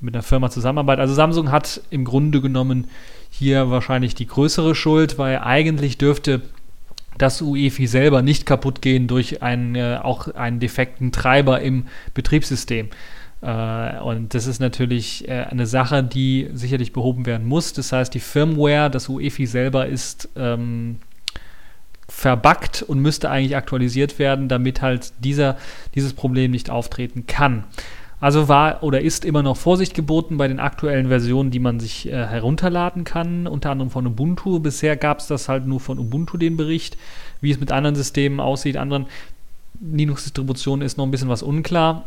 mit 0.00 0.14
einer 0.14 0.22
Firma 0.22 0.48
zusammenarbeitet. 0.48 1.02
Also 1.02 1.12
Samsung 1.12 1.52
hat 1.52 1.82
im 1.90 2.06
Grunde 2.06 2.40
genommen 2.40 2.88
hier 3.28 3.68
wahrscheinlich 3.68 4.14
die 4.14 4.26
größere 4.26 4.74
Schuld, 4.74 5.18
weil 5.18 5.40
eigentlich 5.40 5.98
dürfte 5.98 6.40
das 7.18 7.42
UEFI 7.42 7.86
selber 7.86 8.22
nicht 8.22 8.46
kaputt 8.46 8.80
gehen 8.80 9.06
durch 9.06 9.42
einen, 9.42 9.74
äh, 9.74 9.98
auch 10.02 10.28
einen 10.28 10.60
defekten 10.60 11.12
Treiber 11.12 11.60
im 11.60 11.88
Betriebssystem. 12.14 12.88
Äh, 13.42 13.98
und 14.00 14.34
das 14.34 14.46
ist 14.46 14.60
natürlich 14.60 15.28
äh, 15.28 15.46
eine 15.50 15.66
Sache, 15.66 16.02
die 16.02 16.48
sicherlich 16.54 16.92
behoben 16.92 17.26
werden 17.26 17.46
muss. 17.46 17.72
Das 17.72 17.92
heißt, 17.92 18.14
die 18.14 18.20
Firmware, 18.20 18.90
das 18.90 19.08
UEFI 19.08 19.46
selber 19.46 19.86
ist 19.86 20.28
ähm, 20.36 20.98
verbuggt 22.08 22.82
und 22.82 23.00
müsste 23.00 23.30
eigentlich 23.30 23.56
aktualisiert 23.56 24.18
werden, 24.18 24.48
damit 24.48 24.82
halt 24.82 25.12
dieser, 25.24 25.56
dieses 25.94 26.12
Problem 26.12 26.50
nicht 26.50 26.70
auftreten 26.70 27.26
kann. 27.26 27.64
Also 28.20 28.46
war 28.46 28.84
oder 28.84 29.00
ist 29.00 29.24
immer 29.24 29.42
noch 29.42 29.56
Vorsicht 29.56 29.94
geboten 29.94 30.36
bei 30.36 30.46
den 30.46 30.60
aktuellen 30.60 31.08
Versionen, 31.08 31.50
die 31.50 31.58
man 31.58 31.80
sich 31.80 32.06
äh, 32.06 32.12
herunterladen 32.12 33.02
kann, 33.02 33.48
unter 33.48 33.70
anderem 33.70 33.90
von 33.90 34.06
Ubuntu. 34.06 34.60
Bisher 34.60 34.96
gab 34.96 35.18
es 35.18 35.26
das 35.26 35.48
halt 35.48 35.66
nur 35.66 35.80
von 35.80 35.98
Ubuntu 35.98 36.36
den 36.36 36.56
Bericht. 36.56 36.96
Wie 37.40 37.50
es 37.50 37.58
mit 37.58 37.72
anderen 37.72 37.96
Systemen 37.96 38.38
aussieht, 38.38 38.76
anderen 38.76 39.06
Linux-Distributionen 39.80 40.86
ist 40.86 40.98
noch 40.98 41.04
ein 41.04 41.10
bisschen 41.10 41.28
was 41.28 41.42
unklar. 41.42 42.04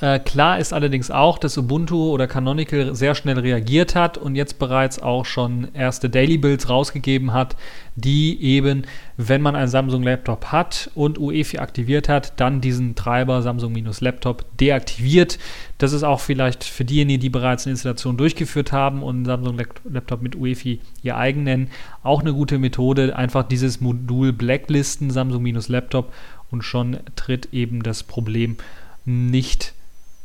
Äh, 0.00 0.20
klar 0.20 0.60
ist 0.60 0.72
allerdings 0.72 1.10
auch, 1.10 1.38
dass 1.38 1.58
Ubuntu 1.58 2.10
oder 2.10 2.28
Canonical 2.28 2.94
sehr 2.94 3.16
schnell 3.16 3.40
reagiert 3.40 3.96
hat 3.96 4.16
und 4.16 4.36
jetzt 4.36 4.60
bereits 4.60 5.02
auch 5.02 5.24
schon 5.24 5.74
erste 5.74 6.08
Daily 6.08 6.38
Builds 6.38 6.68
rausgegeben 6.68 7.32
hat, 7.32 7.56
die 7.96 8.40
eben, 8.40 8.82
wenn 9.16 9.42
man 9.42 9.56
einen 9.56 9.66
Samsung 9.66 10.04
Laptop 10.04 10.52
hat 10.52 10.88
und 10.94 11.18
UEFI 11.18 11.58
aktiviert 11.58 12.08
hat, 12.08 12.38
dann 12.38 12.60
diesen 12.60 12.94
Treiber 12.94 13.42
Samsung-Laptop 13.42 14.44
deaktiviert. 14.58 15.40
Das 15.78 15.92
ist 15.92 16.04
auch 16.04 16.20
vielleicht 16.20 16.62
für 16.62 16.84
diejenigen, 16.84 17.20
die 17.20 17.28
bereits 17.28 17.66
eine 17.66 17.72
Installation 17.72 18.16
durchgeführt 18.16 18.70
haben 18.70 19.02
und 19.02 19.24
Samsung 19.24 19.58
Laptop 19.90 20.22
mit 20.22 20.36
UEFI 20.36 20.78
ihr 21.02 21.16
eigen 21.16 21.42
nennen, 21.42 21.70
auch 22.04 22.20
eine 22.20 22.32
gute 22.32 22.58
Methode. 22.58 23.16
Einfach 23.16 23.42
dieses 23.42 23.80
Modul 23.80 24.32
Blacklisten 24.32 25.10
Samsung-Laptop 25.10 26.12
und 26.52 26.62
schon 26.62 26.98
tritt 27.16 27.52
eben 27.52 27.82
das 27.82 28.04
Problem 28.04 28.58
nicht 29.04 29.74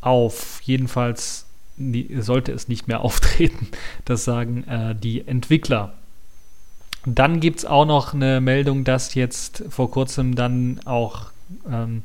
auf. 0.05 0.61
Jedenfalls 0.63 1.45
sollte 2.19 2.51
es 2.51 2.67
nicht 2.67 2.87
mehr 2.87 3.01
auftreten. 3.05 3.67
Das 4.05 4.23
sagen 4.23 4.63
äh, 4.67 4.95
die 4.95 5.27
Entwickler. 5.27 5.93
Dann 7.05 7.39
gibt 7.41 7.59
es 7.59 7.65
auch 7.65 7.85
noch 7.85 8.13
eine 8.13 8.39
Meldung, 8.39 8.85
dass 8.85 9.13
jetzt 9.13 9.63
vor 9.69 9.91
kurzem 9.91 10.35
dann 10.35 10.79
auch 10.85 11.31
ähm, 11.69 12.01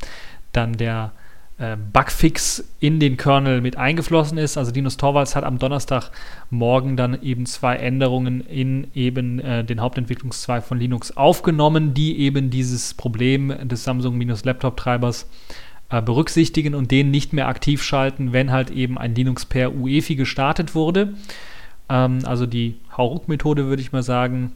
dann 0.52 0.72
der 0.76 1.12
äh, 1.58 1.76
Bugfix 1.92 2.64
in 2.80 2.98
den 2.98 3.16
Kernel 3.16 3.60
mit 3.60 3.76
eingeflossen 3.76 4.38
ist. 4.38 4.56
Also 4.56 4.72
Linus 4.72 4.96
Torvalds 4.96 5.36
hat 5.36 5.44
am 5.44 5.58
Donnerstagmorgen 5.58 6.96
dann 6.96 7.20
eben 7.22 7.46
zwei 7.46 7.76
Änderungen 7.76 8.40
in 8.40 8.88
eben 8.94 9.38
äh, 9.40 9.64
den 9.64 9.80
Hauptentwicklungszweig 9.80 10.64
von 10.64 10.78
Linux 10.78 11.16
aufgenommen, 11.16 11.94
die 11.94 12.18
eben 12.18 12.50
dieses 12.50 12.94
Problem 12.94 13.68
des 13.68 13.84
Samsung-Laptop-Treibers 13.84 15.22
äh, 15.22 15.26
berücksichtigen 15.88 16.74
und 16.74 16.90
den 16.90 17.10
nicht 17.10 17.32
mehr 17.32 17.48
aktiv 17.48 17.82
schalten, 17.82 18.32
wenn 18.32 18.50
halt 18.52 18.70
eben 18.70 18.98
ein 18.98 19.14
Linux 19.14 19.46
per 19.46 19.74
UEFI 19.74 20.16
gestartet 20.16 20.74
wurde. 20.74 21.14
Ähm, 21.88 22.20
also 22.24 22.46
die 22.46 22.76
Hauruck-Methode 22.96 23.66
würde 23.66 23.82
ich 23.82 23.92
mal 23.92 24.02
sagen. 24.02 24.52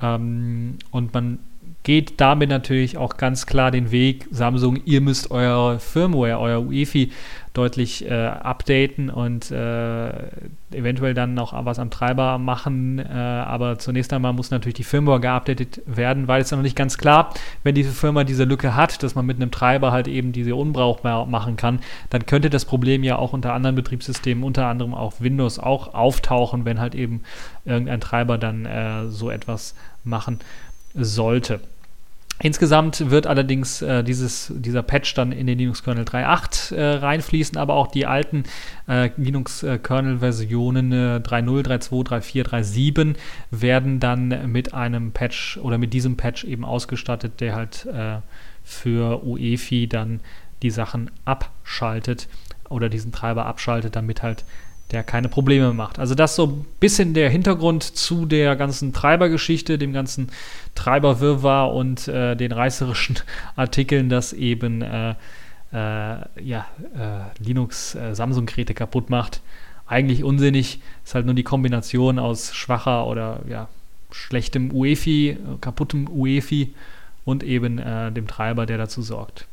Ähm, 0.00 0.78
und 0.90 1.12
man 1.14 1.38
geht 1.82 2.20
damit 2.20 2.50
natürlich 2.50 2.98
auch 2.98 3.16
ganz 3.16 3.46
klar 3.46 3.70
den 3.70 3.92
Weg, 3.92 4.26
Samsung, 4.32 4.80
ihr 4.84 5.00
müsst 5.00 5.30
eure 5.30 5.78
Firmware, 5.78 6.40
euer 6.40 6.60
UEFI 6.60 7.12
deutlich 7.56 8.04
äh, 8.04 8.12
updaten 8.12 9.08
und 9.08 9.50
äh, 9.50 10.08
eventuell 10.72 11.14
dann 11.14 11.34
noch 11.34 11.54
was 11.64 11.78
am 11.78 11.90
Treiber 11.90 12.38
machen. 12.38 12.98
Äh, 12.98 13.12
aber 13.12 13.78
zunächst 13.78 14.12
einmal 14.12 14.32
muss 14.32 14.50
natürlich 14.50 14.74
die 14.74 14.84
Firmware 14.84 15.20
geupdatet 15.20 15.80
werden, 15.86 16.28
weil 16.28 16.42
es 16.42 16.50
ja 16.50 16.56
noch 16.56 16.64
nicht 16.64 16.76
ganz 16.76 16.98
klar, 16.98 17.32
wenn 17.62 17.74
diese 17.74 17.92
Firma 17.92 18.24
diese 18.24 18.44
Lücke 18.44 18.74
hat, 18.74 19.02
dass 19.02 19.14
man 19.14 19.24
mit 19.24 19.36
einem 19.36 19.50
Treiber 19.50 19.92
halt 19.92 20.08
eben 20.08 20.32
diese 20.32 20.54
unbrauchbar 20.54 21.24
machen 21.26 21.56
kann, 21.56 21.80
dann 22.10 22.26
könnte 22.26 22.50
das 22.50 22.64
Problem 22.64 23.04
ja 23.04 23.16
auch 23.16 23.32
unter 23.32 23.54
anderen 23.54 23.76
Betriebssystemen, 23.76 24.44
unter 24.44 24.66
anderem 24.66 24.92
auch 24.92 25.14
Windows, 25.20 25.58
auch 25.58 25.94
auftauchen, 25.94 26.64
wenn 26.64 26.80
halt 26.80 26.94
eben 26.94 27.22
irgendein 27.64 28.00
Treiber 28.00 28.38
dann 28.38 28.66
äh, 28.66 29.06
so 29.06 29.30
etwas 29.30 29.74
machen 30.04 30.40
sollte. 30.96 31.60
Insgesamt 32.38 33.10
wird 33.10 33.26
allerdings 33.26 33.80
äh, 33.80 34.04
dieses, 34.04 34.52
dieser 34.54 34.82
Patch 34.82 35.14
dann 35.14 35.32
in 35.32 35.46
den 35.46 35.56
Linux-Kernel 35.58 36.04
3.8 36.04 36.74
äh, 36.74 36.96
reinfließen, 36.96 37.56
aber 37.56 37.74
auch 37.74 37.86
die 37.86 38.04
alten 38.04 38.44
äh, 38.88 39.08
Linux-Kernel-Versionen 39.16 40.92
3.0, 40.92 41.22
3.2, 41.22 42.06
3.4, 42.06 42.44
3.7 42.44 43.14
werden 43.50 44.00
dann 44.00 44.52
mit 44.52 44.74
einem 44.74 45.12
Patch 45.12 45.56
oder 45.62 45.78
mit 45.78 45.94
diesem 45.94 46.18
Patch 46.18 46.44
eben 46.44 46.66
ausgestattet, 46.66 47.40
der 47.40 47.54
halt 47.54 47.86
äh, 47.86 48.18
für 48.62 49.24
UEFI 49.24 49.88
dann 49.88 50.20
die 50.62 50.70
Sachen 50.70 51.10
abschaltet 51.24 52.28
oder 52.68 52.90
diesen 52.90 53.12
Treiber 53.12 53.46
abschaltet, 53.46 53.96
damit 53.96 54.22
halt 54.22 54.44
der 54.92 55.02
keine 55.02 55.28
Probleme 55.28 55.72
macht. 55.72 55.98
Also 55.98 56.14
das 56.14 56.36
so 56.36 56.46
ein 56.46 56.66
bisschen 56.78 57.12
der 57.14 57.28
Hintergrund 57.28 57.82
zu 57.82 58.26
der 58.26 58.54
ganzen 58.56 58.92
Treibergeschichte, 58.92 59.78
dem 59.78 59.92
ganzen 59.92 60.28
Treiberwirrwarr 60.74 61.72
und 61.74 62.06
äh, 62.08 62.36
den 62.36 62.52
reißerischen 62.52 63.18
Artikeln, 63.56 64.08
dass 64.08 64.32
eben 64.32 64.82
äh, 64.82 65.10
äh, 65.10 65.14
ja, 65.72 66.66
äh, 66.94 67.42
Linux 67.42 67.94
äh, 67.94 68.14
Samsung-Geräte 68.14 68.74
kaputt 68.74 69.10
macht. 69.10 69.40
Eigentlich 69.86 70.24
unsinnig, 70.24 70.80
ist 71.04 71.14
halt 71.14 71.26
nur 71.26 71.34
die 71.34 71.42
Kombination 71.42 72.18
aus 72.18 72.54
schwacher 72.54 73.06
oder 73.06 73.40
ja, 73.48 73.68
schlechtem 74.10 74.72
UEFI, 74.72 75.38
kaputtem 75.60 76.08
UEFI 76.08 76.74
und 77.24 77.42
eben 77.42 77.78
äh, 77.78 78.10
dem 78.12 78.26
Treiber, 78.26 78.66
der 78.66 78.78
dazu 78.78 79.02
sorgt. 79.02 79.46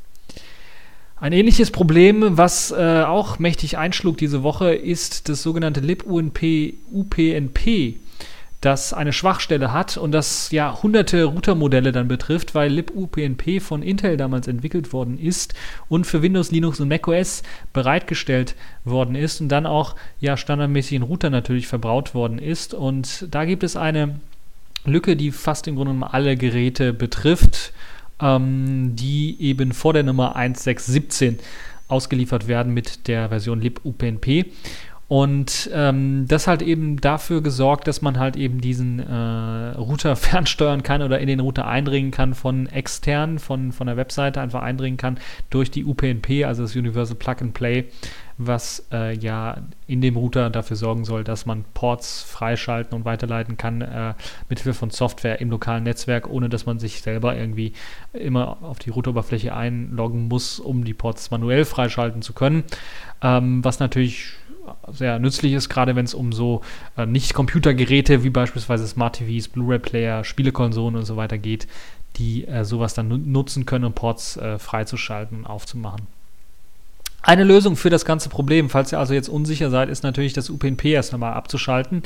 Ein 1.23 1.31
ähnliches 1.31 1.71
Problem, 1.71 2.35
was 2.37 2.71
äh, 2.71 3.03
auch 3.07 3.39
mächtig 3.39 3.77
einschlug 3.77 4.17
diese 4.17 4.43
Woche, 4.43 4.73
ist 4.73 5.29
das 5.29 5.41
sogenannte 5.41 5.79
libUNP-UPnP, 5.79 7.59
das 8.59 8.91
eine 8.91 9.13
Schwachstelle 9.13 9.71
hat 9.71 9.95
und 9.95 10.11
das 10.11 10.51
ja 10.51 10.83
hunderte 10.83 11.23
Routermodelle 11.23 11.93
dann 11.93 12.09
betrifft, 12.09 12.55
weil 12.55 12.73
libUPnP 12.73 13.61
von 13.61 13.83
Intel 13.83 14.17
damals 14.17 14.49
entwickelt 14.49 14.91
worden 14.91 15.17
ist 15.17 15.53
und 15.87 16.05
für 16.05 16.21
Windows, 16.21 16.51
Linux 16.51 16.81
und 16.81 16.89
macOS 16.89 17.43
bereitgestellt 17.71 18.55
worden 18.83 19.15
ist 19.15 19.39
und 19.39 19.47
dann 19.47 19.65
auch 19.65 19.95
ja 20.19 20.35
standardmäßig 20.35 20.97
in 20.97 21.03
Router 21.03 21.29
natürlich 21.29 21.67
verbraut 21.69 22.13
worden 22.13 22.37
ist. 22.37 22.73
Und 22.73 23.29
da 23.31 23.45
gibt 23.45 23.63
es 23.63 23.77
eine 23.77 24.19
Lücke, 24.83 25.15
die 25.15 25.31
fast 25.31 25.69
im 25.69 25.75
Grunde 25.75 25.93
genommen 25.93 26.11
alle 26.11 26.35
Geräte 26.35 26.91
betrifft 26.91 27.71
ähm, 28.21 28.95
die 28.95 29.37
eben 29.41 29.71
vor 29.71 29.93
der 29.93 30.03
Nummer 30.03 30.35
1617 30.35 31.39
ausgeliefert 31.87 32.47
werden 32.47 32.73
mit 32.73 33.07
der 33.07 33.29
Version 33.29 33.61
libUPnP. 33.61 34.45
Und 35.09 35.69
ähm, 35.73 36.25
das 36.27 36.47
hat 36.47 36.61
eben 36.61 36.99
dafür 36.99 37.43
gesorgt, 37.43 37.87
dass 37.87 38.01
man 38.01 38.17
halt 38.17 38.35
eben 38.35 38.61
diesen 38.61 38.99
äh, 38.99 39.77
Router 39.77 40.15
fernsteuern 40.15 40.81
kann 40.81 41.01
oder 41.01 41.19
in 41.19 41.27
den 41.27 41.39
Router 41.39 41.67
eindringen 41.67 42.09
kann 42.09 42.33
von 42.33 42.67
extern, 42.67 43.37
von, 43.37 43.71
von 43.73 43.87
der 43.87 43.97
Webseite 43.97 44.41
einfach 44.41 44.63
eindringen 44.63 44.97
kann 44.97 45.19
durch 45.49 45.69
die 45.69 45.85
UPnP, 45.85 46.45
also 46.45 46.63
das 46.63 46.75
Universal 46.75 47.15
Plug 47.15 47.35
and 47.41 47.53
Play, 47.53 47.85
was 48.37 48.85
äh, 48.91 49.15
ja 49.15 49.57
in 49.87 50.01
dem 50.01 50.17
Router 50.17 50.49
dafür 50.49 50.75
sorgen 50.75 51.05
soll, 51.05 51.23
dass 51.23 51.45
man 51.45 51.65
Ports 51.73 52.23
freischalten 52.23 52.95
und 52.95 53.05
weiterleiten 53.05 53.57
kann 53.57 53.81
äh, 53.81 54.13
mithilfe 54.49 54.73
von 54.73 54.89
Software 54.89 55.41
im 55.41 55.49
lokalen 55.49 55.83
Netzwerk, 55.83 56.29
ohne 56.29 56.49
dass 56.49 56.65
man 56.65 56.79
sich 56.79 57.01
selber 57.01 57.35
irgendwie 57.35 57.73
immer 58.13 58.57
auf 58.61 58.79
die 58.79 58.89
Routeroberfläche 58.89 59.55
einloggen 59.55 60.27
muss, 60.27 60.59
um 60.59 60.83
die 60.83 60.93
Ports 60.93 61.31
manuell 61.31 61.65
freischalten 61.65 62.21
zu 62.21 62.33
können. 62.33 62.63
Ähm, 63.21 63.63
was 63.63 63.79
natürlich 63.79 64.33
sehr 64.91 65.19
nützlich 65.19 65.53
ist, 65.53 65.69
gerade 65.69 65.95
wenn 65.95 66.05
es 66.05 66.13
um 66.13 66.31
so 66.31 66.61
äh, 66.97 67.05
Nicht-Computergeräte 67.05 68.23
wie 68.23 68.29
beispielsweise 68.29 68.87
Smart 68.87 69.17
TVs, 69.17 69.49
Blu-ray-Player, 69.49 70.23
Spielekonsolen 70.23 70.95
und 70.95 71.05
so 71.05 71.17
weiter 71.17 71.37
geht, 71.37 71.67
die 72.15 72.47
äh, 72.47 72.63
sowas 72.63 72.93
dann 72.93 73.31
nutzen 73.31 73.65
können, 73.65 73.85
um 73.85 73.93
Ports 73.93 74.37
äh, 74.37 74.59
freizuschalten 74.59 75.39
und 75.39 75.45
aufzumachen. 75.45 76.07
Eine 77.25 77.45
Lösung 77.45 77.77
für 77.77 77.89
das 77.89 78.03
ganze 78.03 78.27
Problem, 78.27 78.69
falls 78.69 78.91
ihr 78.91 78.99
also 78.99 79.13
jetzt 79.13 79.29
unsicher 79.29 79.69
seid, 79.69 79.87
ist 79.87 80.03
natürlich 80.03 80.33
das 80.33 80.49
UPnP 80.49 80.83
erst 80.87 81.13
einmal 81.13 81.31
abzuschalten. 81.31 82.03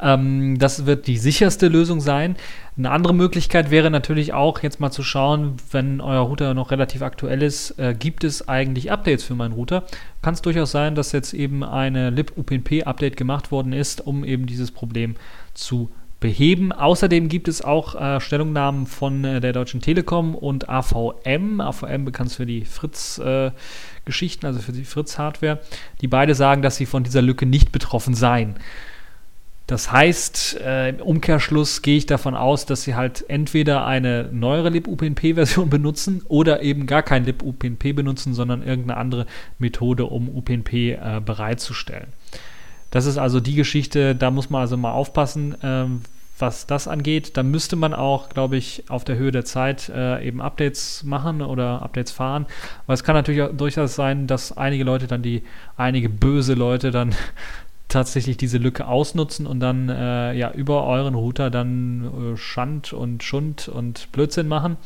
Ähm, 0.00 0.58
das 0.58 0.86
wird 0.86 1.06
die 1.06 1.18
sicherste 1.18 1.68
Lösung 1.68 2.00
sein. 2.00 2.34
Eine 2.76 2.90
andere 2.90 3.14
Möglichkeit 3.14 3.70
wäre 3.70 3.92
natürlich 3.92 4.34
auch, 4.34 4.64
jetzt 4.64 4.80
mal 4.80 4.90
zu 4.90 5.04
schauen, 5.04 5.54
wenn 5.70 6.00
euer 6.00 6.22
Router 6.22 6.52
noch 6.52 6.72
relativ 6.72 7.02
aktuell 7.02 7.44
ist, 7.44 7.78
äh, 7.78 7.94
gibt 7.96 8.24
es 8.24 8.48
eigentlich 8.48 8.90
Updates 8.90 9.22
für 9.22 9.36
meinen 9.36 9.52
Router? 9.52 9.84
Kann 10.20 10.34
es 10.34 10.42
durchaus 10.42 10.72
sein, 10.72 10.96
dass 10.96 11.12
jetzt 11.12 11.32
eben 11.32 11.62
eine 11.62 12.10
lib-UPnP-Update 12.10 13.16
gemacht 13.16 13.52
worden 13.52 13.72
ist, 13.72 14.04
um 14.04 14.24
eben 14.24 14.46
dieses 14.46 14.72
Problem 14.72 15.14
zu 15.54 15.92
beheben. 16.20 16.72
Außerdem 16.72 17.28
gibt 17.28 17.48
es 17.48 17.62
auch 17.62 17.94
äh, 17.94 18.20
Stellungnahmen 18.20 18.86
von 18.86 19.24
äh, 19.24 19.40
der 19.40 19.52
Deutschen 19.52 19.80
Telekom 19.80 20.34
und 20.34 20.68
AVM. 20.68 21.60
AVM 21.60 22.04
bekannt 22.04 22.32
für 22.32 22.46
die 22.46 22.64
Fritz-Geschichten, 22.64 24.46
äh, 24.46 24.48
also 24.48 24.60
für 24.60 24.72
die 24.72 24.84
Fritz-Hardware, 24.84 25.60
die 26.00 26.08
beide 26.08 26.34
sagen, 26.34 26.62
dass 26.62 26.76
sie 26.76 26.86
von 26.86 27.04
dieser 27.04 27.22
Lücke 27.22 27.46
nicht 27.46 27.72
betroffen 27.72 28.14
seien. 28.14 28.56
Das 29.66 29.90
heißt, 29.90 30.60
äh, 30.60 30.90
im 30.90 31.00
Umkehrschluss 31.00 31.82
gehe 31.82 31.96
ich 31.96 32.06
davon 32.06 32.36
aus, 32.36 32.66
dass 32.66 32.84
sie 32.84 32.94
halt 32.94 33.24
entweder 33.28 33.84
eine 33.84 34.28
neuere 34.32 34.70
libUPnP-Version 34.70 35.68
benutzen 35.70 36.22
oder 36.28 36.62
eben 36.62 36.86
gar 36.86 37.02
kein 37.02 37.24
libUPnP 37.24 37.94
benutzen, 37.94 38.32
sondern 38.32 38.62
irgendeine 38.62 38.96
andere 38.96 39.26
Methode, 39.58 40.06
um 40.06 40.28
UPnP 40.28 40.92
äh, 40.92 41.20
bereitzustellen. 41.24 42.06
Das 42.90 43.06
ist 43.06 43.18
also 43.18 43.40
die 43.40 43.54
Geschichte, 43.54 44.14
da 44.14 44.30
muss 44.30 44.50
man 44.50 44.60
also 44.60 44.76
mal 44.76 44.92
aufpassen, 44.92 45.56
ähm, 45.62 46.02
was 46.38 46.66
das 46.66 46.86
angeht. 46.88 47.36
Da 47.36 47.42
müsste 47.42 47.76
man 47.76 47.94
auch, 47.94 48.28
glaube 48.28 48.56
ich, 48.56 48.84
auf 48.88 49.04
der 49.04 49.16
Höhe 49.16 49.32
der 49.32 49.44
Zeit 49.44 49.88
äh, 49.88 50.26
eben 50.26 50.40
Updates 50.40 51.02
machen 51.02 51.42
oder 51.42 51.82
Updates 51.82 52.12
fahren. 52.12 52.46
Weil 52.86 52.94
es 52.94 53.04
kann 53.04 53.14
natürlich 53.14 53.42
auch 53.42 53.52
durchaus 53.52 53.94
sein, 53.94 54.26
dass 54.26 54.56
einige 54.56 54.84
Leute 54.84 55.06
dann 55.06 55.22
die, 55.22 55.42
einige 55.76 56.08
böse 56.08 56.54
Leute 56.54 56.90
dann 56.90 57.14
tatsächlich 57.88 58.36
diese 58.36 58.58
Lücke 58.58 58.86
ausnutzen 58.86 59.46
und 59.46 59.60
dann 59.60 59.88
äh, 59.88 60.34
ja 60.34 60.50
über 60.50 60.84
euren 60.84 61.14
Router 61.14 61.50
dann 61.50 62.34
äh, 62.34 62.36
Schand 62.36 62.92
und 62.92 63.22
Schund 63.22 63.68
und 63.68 64.10
Blödsinn 64.12 64.48
machen. 64.48 64.76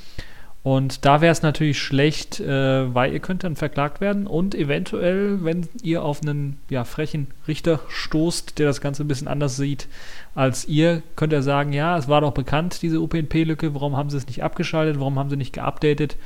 Und 0.63 1.07
da 1.07 1.23
wäre 1.23 1.33
es 1.33 1.41
natürlich 1.41 1.79
schlecht, 1.79 2.39
äh, 2.39 2.95
weil 2.95 3.15
ihr 3.15 3.21
könnt 3.21 3.45
dann 3.45 3.57
verklagt 3.57 4.03
werden 4.03 4.27
und 4.27 4.55
eventuell, 4.55 5.43
wenn 5.43 5.69
ihr 5.83 6.03
auf 6.03 6.21
einen 6.21 6.59
ja, 6.69 6.85
frechen 6.85 7.29
Richter 7.49 7.81
stoßt, 7.89 8.59
der 8.59 8.67
das 8.67 8.83
Ganze 8.83 9.05
ein 9.05 9.09
bisschen 9.09 9.29
anders 9.29 9.57
sieht 9.57 9.89
als 10.35 10.69
ihr, 10.69 11.03
könnt 11.17 11.33
ihr 11.33 11.43
sagen, 11.43 11.73
ja, 11.73 11.97
es 11.97 12.09
war 12.09 12.21
doch 12.21 12.33
bekannt, 12.33 12.83
diese 12.83 13.01
UPnP-Lücke, 13.01 13.75
warum 13.75 13.97
haben 13.97 14.11
sie 14.11 14.19
es 14.19 14.27
nicht 14.27 14.43
abgeschaltet, 14.43 15.01
warum 15.01 15.19
haben 15.19 15.31
sie 15.31 15.37
nicht 15.37 15.55
geupdatet? 15.55 16.17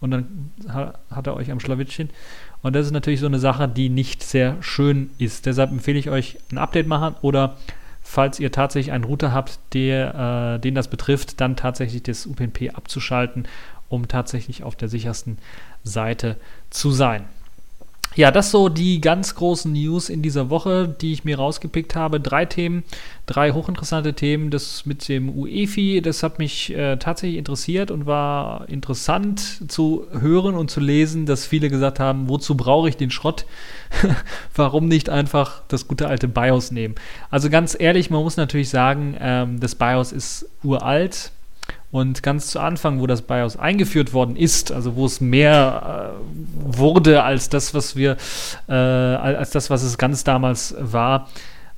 Und 0.00 0.10
dann 0.10 0.50
hat 0.68 1.26
er 1.26 1.36
euch 1.36 1.52
am 1.52 1.60
Schlawittchen. 1.60 2.10
Und 2.62 2.74
das 2.74 2.86
ist 2.86 2.92
natürlich 2.92 3.20
so 3.20 3.26
eine 3.26 3.38
Sache, 3.38 3.68
die 3.68 3.88
nicht 3.88 4.24
sehr 4.24 4.56
schön 4.60 5.10
ist. 5.18 5.46
Deshalb 5.46 5.70
empfehle 5.70 5.98
ich 5.98 6.10
euch 6.10 6.38
ein 6.50 6.58
Update 6.58 6.88
machen 6.88 7.14
oder 7.22 7.56
falls 8.12 8.38
ihr 8.38 8.52
tatsächlich 8.52 8.92
einen 8.92 9.04
Router 9.04 9.32
habt, 9.32 9.58
der, 9.72 10.56
äh, 10.56 10.60
den 10.60 10.74
das 10.74 10.88
betrifft, 10.88 11.40
dann 11.40 11.56
tatsächlich 11.56 12.02
das 12.02 12.26
UPnP 12.26 12.70
abzuschalten 12.74 13.46
um 13.92 14.08
tatsächlich 14.08 14.62
auf 14.64 14.74
der 14.74 14.88
sichersten 14.88 15.38
Seite 15.84 16.36
zu 16.70 16.90
sein. 16.90 17.24
Ja, 18.14 18.30
das 18.30 18.50
so 18.50 18.68
die 18.68 19.00
ganz 19.00 19.34
großen 19.34 19.72
News 19.72 20.10
in 20.10 20.20
dieser 20.20 20.50
Woche, 20.50 20.86
die 20.86 21.14
ich 21.14 21.24
mir 21.24 21.38
rausgepickt 21.38 21.96
habe. 21.96 22.20
Drei 22.20 22.44
Themen, 22.44 22.84
drei 23.24 23.52
hochinteressante 23.52 24.12
Themen. 24.12 24.50
Das 24.50 24.84
mit 24.84 25.08
dem 25.08 25.30
UEFI, 25.30 26.02
das 26.02 26.22
hat 26.22 26.38
mich 26.38 26.74
äh, 26.74 26.96
tatsächlich 26.96 27.38
interessiert 27.38 27.90
und 27.90 28.04
war 28.04 28.68
interessant 28.68 29.70
zu 29.70 30.06
hören 30.12 30.54
und 30.54 30.70
zu 30.70 30.80
lesen, 30.80 31.24
dass 31.24 31.46
viele 31.46 31.70
gesagt 31.70 32.00
haben, 32.00 32.28
wozu 32.28 32.54
brauche 32.54 32.88
ich 32.88 32.98
den 32.98 33.10
Schrott? 33.10 33.46
Warum 34.54 34.88
nicht 34.88 35.08
einfach 35.08 35.62
das 35.68 35.88
gute 35.88 36.08
alte 36.08 36.28
BIOS 36.28 36.70
nehmen? 36.70 36.94
Also 37.30 37.48
ganz 37.48 37.74
ehrlich, 37.78 38.10
man 38.10 38.22
muss 38.22 38.36
natürlich 38.36 38.68
sagen, 38.68 39.16
ähm, 39.18 39.58
das 39.58 39.74
BIOS 39.74 40.12
ist 40.12 40.50
uralt 40.62 41.32
und 41.92 42.22
ganz 42.22 42.48
zu 42.48 42.58
Anfang, 42.58 43.00
wo 43.00 43.06
das 43.06 43.22
BIOS 43.22 43.56
eingeführt 43.56 44.12
worden 44.12 44.34
ist, 44.34 44.72
also 44.72 44.96
wo 44.96 45.06
es 45.06 45.20
mehr 45.20 46.14
äh, 46.16 46.76
wurde 46.76 47.22
als 47.22 47.50
das, 47.50 47.74
was 47.74 47.94
wir, 47.94 48.16
äh, 48.66 48.72
als 48.72 49.50
das, 49.50 49.70
was 49.70 49.84
es 49.84 49.98
ganz 49.98 50.24
damals 50.24 50.74
war, 50.80 51.28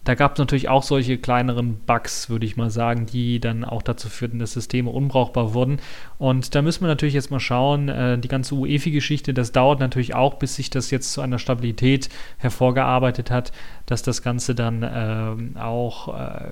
da 0.04 0.14
gab 0.14 0.32
es 0.32 0.38
natürlich 0.38 0.68
auch 0.68 0.82
solche 0.82 1.16
kleineren 1.16 1.80
Bugs, 1.86 2.28
würde 2.28 2.44
ich 2.44 2.58
mal 2.58 2.70
sagen, 2.70 3.06
die 3.06 3.40
dann 3.40 3.64
auch 3.64 3.80
dazu 3.80 4.10
führten, 4.10 4.38
dass 4.38 4.52
Systeme 4.52 4.90
unbrauchbar 4.90 5.54
wurden. 5.54 5.78
Und 6.18 6.54
da 6.54 6.60
müssen 6.60 6.82
wir 6.82 6.88
natürlich 6.88 7.14
jetzt 7.14 7.30
mal 7.30 7.40
schauen, 7.40 7.88
äh, 7.88 8.18
die 8.18 8.28
ganze 8.28 8.54
UEFI-Geschichte, 8.54 9.32
das 9.32 9.52
dauert 9.52 9.80
natürlich 9.80 10.14
auch, 10.14 10.34
bis 10.34 10.56
sich 10.56 10.68
das 10.68 10.90
jetzt 10.90 11.12
zu 11.12 11.22
einer 11.22 11.38
Stabilität 11.38 12.10
hervorgearbeitet 12.36 13.30
hat, 13.30 13.52
dass 13.86 14.02
das 14.02 14.22
Ganze 14.22 14.54
dann 14.54 14.82
äh, 14.82 15.58
auch, 15.58 16.08
äh, 16.08 16.50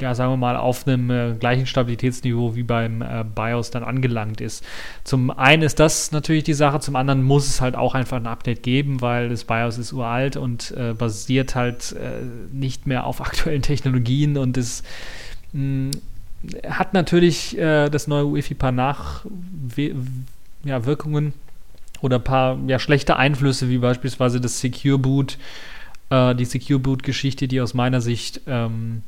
ja, 0.00 0.14
sagen 0.14 0.32
wir 0.32 0.36
mal, 0.36 0.56
auf 0.56 0.86
einem 0.86 1.10
äh, 1.10 1.34
gleichen 1.34 1.66
Stabilitätsniveau 1.66 2.54
wie 2.54 2.62
beim 2.62 3.02
äh, 3.02 3.24
BIOS 3.24 3.70
dann 3.70 3.84
angelangt 3.84 4.40
ist. 4.40 4.64
Zum 5.04 5.30
einen 5.30 5.62
ist 5.62 5.80
das 5.80 6.12
natürlich 6.12 6.44
die 6.44 6.54
Sache, 6.54 6.80
zum 6.80 6.96
anderen 6.96 7.22
muss 7.22 7.46
es 7.46 7.60
halt 7.60 7.76
auch 7.76 7.94
einfach 7.94 8.16
ein 8.16 8.26
Update 8.26 8.62
geben, 8.62 9.00
weil 9.00 9.28
das 9.28 9.44
BIOS 9.44 9.78
ist 9.78 9.92
uralt 9.92 10.36
und 10.36 10.72
äh, 10.76 10.92
basiert 10.92 11.54
halt 11.54 11.94
nicht 12.52 12.86
mehr 12.86 13.06
auf 13.06 13.20
aktuellen 13.20 13.62
Technologien 13.62 14.36
und 14.36 14.56
es 14.56 14.82
mh, 15.52 15.92
hat 16.68 16.94
natürlich 16.94 17.58
äh, 17.58 17.88
das 17.88 18.06
neue 18.06 18.26
UEFI 18.26 18.54
paar 18.54 18.72
Nachwirkungen 18.72 21.26
ja, 21.26 21.32
oder 22.02 22.18
paar 22.18 22.58
ja, 22.66 22.78
schlechte 22.78 23.16
Einflüsse, 23.16 23.68
wie 23.68 23.78
beispielsweise 23.78 24.40
das 24.40 24.60
Secure 24.60 24.98
Boot, 24.98 25.38
äh, 26.10 26.34
die 26.34 26.44
Secure 26.44 26.78
Boot-Geschichte, 26.78 27.48
die 27.48 27.60
aus 27.60 27.74
meiner 27.74 28.00
Sicht 28.00 28.42
ähm, 28.46 29.02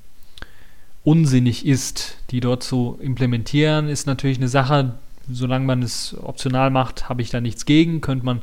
unsinnig 1.05 1.67
ist, 1.67 2.19
die 2.31 2.41
dort 2.41 2.63
zu 2.63 2.99
implementieren, 3.01 3.89
ist 3.89 4.07
natürlich 4.07 4.39
eine 4.39 4.49
Sache, 4.49 4.95
solange 5.31 5.67
man 5.67 5.83
es 5.83 6.17
optional 6.23 6.71
macht, 6.71 7.09
habe 7.09 7.23
ich 7.23 7.31
da 7.31 7.41
nichts 7.41 7.67
gegen, 7.67 8.01
könnte 8.01 8.25
man 8.25 8.41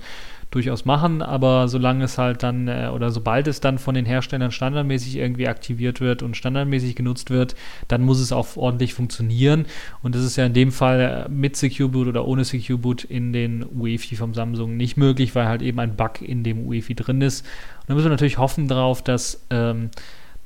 durchaus 0.55 0.85
machen, 0.85 1.21
aber 1.21 1.67
solange 1.67 2.05
es 2.05 2.17
halt 2.17 2.41
dann 2.41 2.69
äh, 2.69 2.89
oder 2.93 3.11
sobald 3.11 3.47
es 3.47 3.59
dann 3.59 3.77
von 3.77 3.93
den 3.93 4.05
Herstellern 4.05 4.51
standardmäßig 4.51 5.17
irgendwie 5.17 5.49
aktiviert 5.49 5.99
wird 5.99 6.23
und 6.23 6.37
standardmäßig 6.37 6.95
genutzt 6.95 7.29
wird, 7.29 7.55
dann 7.89 8.03
muss 8.03 8.19
es 8.19 8.31
auch 8.31 8.55
ordentlich 8.55 8.93
funktionieren. 8.93 9.65
Und 10.01 10.15
das 10.15 10.23
ist 10.23 10.37
ja 10.37 10.45
in 10.45 10.53
dem 10.53 10.71
Fall 10.71 11.27
äh, 11.27 11.29
mit 11.29 11.57
Secure 11.57 11.89
Boot 11.89 12.07
oder 12.07 12.25
ohne 12.25 12.45
Secure 12.45 12.79
Boot 12.79 13.03
in 13.03 13.33
den 13.33 13.65
UEFI 13.65 14.15
vom 14.15 14.33
Samsung 14.33 14.77
nicht 14.77 14.95
möglich, 14.95 15.35
weil 15.35 15.47
halt 15.47 15.61
eben 15.61 15.79
ein 15.79 15.97
Bug 15.97 16.21
in 16.21 16.43
dem 16.43 16.65
UEFI 16.65 16.95
drin 16.95 17.21
ist. 17.21 17.41
Und 17.81 17.89
da 17.89 17.93
müssen 17.95 18.05
wir 18.05 18.11
natürlich 18.11 18.37
hoffen 18.37 18.69
darauf, 18.69 19.03
dass 19.03 19.45
ähm, 19.49 19.89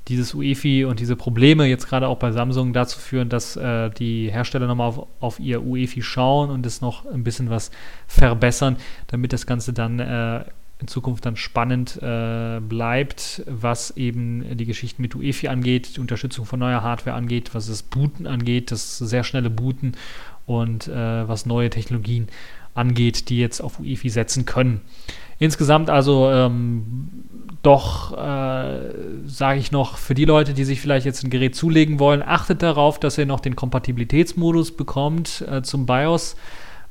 dieses 0.10 0.34
UEFI 0.34 0.86
und 0.86 1.00
diese 1.00 1.16
Probleme 1.16 1.66
jetzt 1.66 1.88
gerade 1.88 2.08
auch 2.08 2.18
bei 2.18 2.32
Samsung 2.32 2.74
dazu 2.74 3.00
führen, 3.00 3.30
dass 3.30 3.56
äh, 3.56 3.90
die 3.92 4.32
Hersteller 4.32 4.68
nochmal 4.68 4.90
auf, 4.90 5.08
auf, 5.20 5.40
ihr 5.40 5.64
UEFI 5.64 6.02
schauen 6.02 6.50
und 6.50 6.66
es 6.66 6.82
noch 6.82 7.06
ein 7.06 7.24
bisschen 7.24 7.50
was 7.50 7.72
verbessern, 8.08 8.78
damit 9.08 9.32
das 9.32 9.46
Ganze 9.46 9.72
dann 9.72 10.00
äh, 10.00 10.44
in 10.80 10.88
Zukunft 10.88 11.26
dann 11.26 11.36
spannend 11.36 12.02
äh, 12.02 12.60
bleibt, 12.62 13.44
was 13.46 13.96
eben 13.98 14.58
die 14.58 14.66
Geschichten 14.66 15.02
mit 15.02 15.16
UEFI 15.16 15.50
angeht, 15.50 15.98
die 15.98 16.00
Unterstützung 16.00 16.46
von 16.46 16.60
neuer 16.60 16.82
Hardware 16.82 17.16
angeht, 17.16 17.54
was 17.54 17.68
das 17.68 17.84
Booten 17.84 18.26
angeht, 18.26 18.72
das 18.72 18.98
sehr 18.98 19.24
schnelle 19.24 19.50
Booten 19.50 19.94
und 20.46 20.88
äh, 20.88 21.28
was 21.28 21.46
neue 21.46 21.70
Technologien 21.70 22.28
angeht, 22.74 23.30
die 23.30 23.40
jetzt 23.40 23.62
auf 23.62 23.80
UEFI 23.80 24.10
setzen 24.10 24.46
können. 24.46 24.82
Insgesamt 25.40 25.90
also 25.90 26.30
ähm, 26.30 27.10
doch, 27.62 28.14
äh, 28.14 28.80
sage 29.26 29.60
ich 29.60 29.72
noch, 29.72 29.98
für 29.98 30.14
die 30.14 30.26
Leute, 30.26 30.54
die 30.54 30.64
sich 30.64 30.80
vielleicht 30.80 31.06
jetzt 31.06 31.24
ein 31.24 31.30
Gerät 31.30 31.56
zulegen 31.56 32.00
wollen, 32.00 32.22
achtet 32.22 32.62
darauf, 32.62 33.00
dass 33.00 33.18
ihr 33.18 33.26
noch 33.26 33.42
den 33.42 33.56
Kompatibilitätsmodus 33.56 34.78
bekommt 34.78 35.44
äh, 35.50 35.62
zum 35.62 35.86
BIOS. 35.86 36.36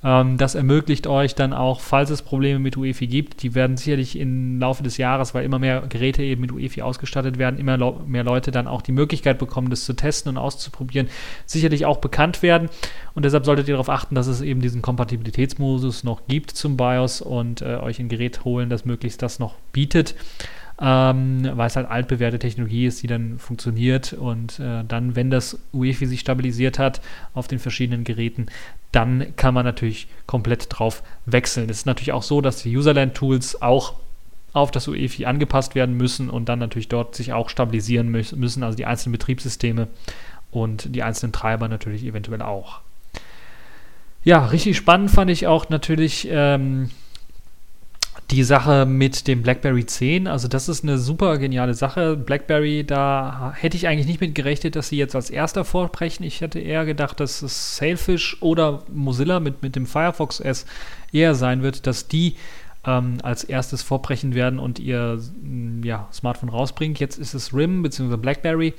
Ähm, 0.05 0.37
das 0.39 0.55
ermöglicht 0.55 1.07
euch 1.07 1.35
dann 1.35 1.53
auch, 1.53 1.81
falls 1.81 2.11
es 2.11 2.23
Probleme 2.23 2.59
mit 2.59 2.77
UEFI 2.77 3.07
gibt, 3.07 3.43
die 3.43 3.55
werden 3.55 3.77
sicherlich 3.77 4.19
im 4.19 4.61
Laufe 4.61 4.83
des 4.83 4.97
Jahres, 4.97 5.35
weil 5.35 5.45
immer 5.45 5.59
mehr 5.59 5.83
Geräte 5.89 6.23
eben 6.23 6.41
mit 6.41 6.53
UEFI 6.53 6.83
ausgestattet 6.83 7.39
werden, 7.39 7.59
immer 7.59 7.77
mehr 8.07 8.25
Leute 8.25 8.51
dann 8.51 8.69
auch 8.69 8.83
die 8.83 8.93
Möglichkeit 8.93 9.39
bekommen, 9.39 9.71
das 9.71 9.85
zu 9.85 9.95
testen 9.95 10.31
und 10.31 10.39
auszuprobieren, 10.39 11.09
sicherlich 11.47 11.85
auch 11.85 11.99
bekannt 11.99 12.43
werden. 12.43 12.69
Und 13.15 13.25
deshalb 13.25 13.45
solltet 13.45 13.67
ihr 13.69 13.75
darauf 13.75 13.91
achten, 13.91 14.15
dass 14.15 14.29
es 14.29 14.41
eben 14.41 14.61
diesen 14.61 14.83
Kompatibilitätsmodus 14.83 16.05
noch 16.05 16.27
gibt 16.29 16.53
zum 16.53 16.77
BIOS 16.77 17.21
und 17.21 17.63
äh, 17.63 17.77
euch 17.77 17.99
ein 17.99 18.09
Gerät 18.09 18.45
holen, 18.45 18.71
das 18.71 18.85
möglichst 18.85 19.23
das 19.23 19.39
noch 19.39 19.57
bietet 19.73 20.15
ähm, 20.81 21.49
weil 21.55 21.67
es 21.67 21.77
halt 21.77 21.89
altbewährte 21.89 22.39
Technologie 22.39 22.87
ist, 22.87 23.03
die 23.03 23.09
dann 23.09 23.39
funktioniert 23.39 24.13
und 24.13 24.61
äh, 24.61 24.85
dann, 24.87 25.17
wenn 25.17 25.31
das 25.31 25.59
UEFI 25.73 26.07
sich 26.07 26.21
stabilisiert 26.21 26.79
hat 26.79 27.01
auf 27.35 27.49
den 27.49 27.59
verschiedenen 27.59 28.05
Geräten, 28.05 28.47
dann 28.93 29.35
kann 29.37 29.55
man 29.55 29.65
natürlich 29.65 30.07
komplett 30.27 30.67
drauf 30.71 31.03
wechseln. 31.27 31.69
Es 31.69 31.79
ist 31.79 31.87
natürlich 31.87 32.13
auch 32.13 32.23
so, 32.23 32.41
dass 32.41 32.63
die 32.63 32.77
Userland-Tools 32.77 33.61
auch 33.61 33.95
auf 34.53 34.71
das 34.71 34.89
UEFI 34.89 35.27
angepasst 35.27 35.75
werden 35.75 35.97
müssen 35.97 36.31
und 36.31 36.49
dann 36.49 36.59
natürlich 36.59 36.89
dort 36.89 37.15
sich 37.15 37.33
auch 37.33 37.51
stabilisieren 37.51 38.09
müssen, 38.09 38.63
also 38.63 38.77
die 38.77 38.87
einzelnen 38.87 39.13
Betriebssysteme 39.13 39.89
und 40.51 40.95
die 40.95 41.03
einzelnen 41.03 41.33
Treiber 41.33 41.69
natürlich 41.69 42.05
eventuell 42.05 42.43
auch. 42.43 42.81
Ja, 44.25 44.47
richtig 44.47 44.77
spannend 44.77 45.11
fand 45.11 45.31
ich 45.31 45.47
auch 45.47 45.69
natürlich 45.69 46.29
ähm, 46.31 46.91
die 48.31 48.45
Sache 48.45 48.85
mit 48.85 49.27
dem 49.27 49.43
BlackBerry 49.43 49.87
10, 49.87 50.27
also 50.27 50.49
das 50.49 50.69
ist 50.69 50.85
eine 50.85 50.99
super 50.99 51.39
geniale 51.39 51.73
Sache. 51.73 52.15
BlackBerry, 52.15 52.85
da 52.85 53.55
hätte 53.57 53.77
ich 53.77 53.89
eigentlich 53.89 54.07
nicht 54.07 54.21
mit 54.21 54.35
gerechnet, 54.35 54.77
dass 54.77 54.89
sie 54.89 54.99
jetzt 54.99 55.15
als 55.15 55.31
erster 55.31 55.65
vorbrechen. 55.65 56.27
Ich 56.27 56.43
hätte 56.43 56.59
eher 56.59 56.85
gedacht, 56.85 57.21
dass 57.21 57.41
es 57.41 57.77
Sailfish 57.77 58.37
oder 58.41 58.83
Mozilla 58.93 59.41
mit, 59.41 59.63
mit 59.63 59.77
dem 59.77 59.87
Firefox 59.87 60.41
S 60.41 60.67
eher 61.11 61.35
sein 61.35 61.63
wird, 61.63 61.87
dass 61.87 62.07
die 62.09 62.37
ähm, 62.89 63.19
als 63.23 63.45
erstes 63.45 63.83
vorbrechen 63.83 64.35
werden 64.35 64.59
und 64.59 64.79
ihr 64.79 65.21
mm, 65.43 65.83
ja, 65.85 66.09
Smartphone 66.13 66.49
rausbringen. 66.49 66.97
Jetzt 66.97 67.19
ist 67.19 67.35
es 67.35 67.53
RIM 67.53 67.83
bzw. 67.83 68.17
BlackBerry, 68.17 68.73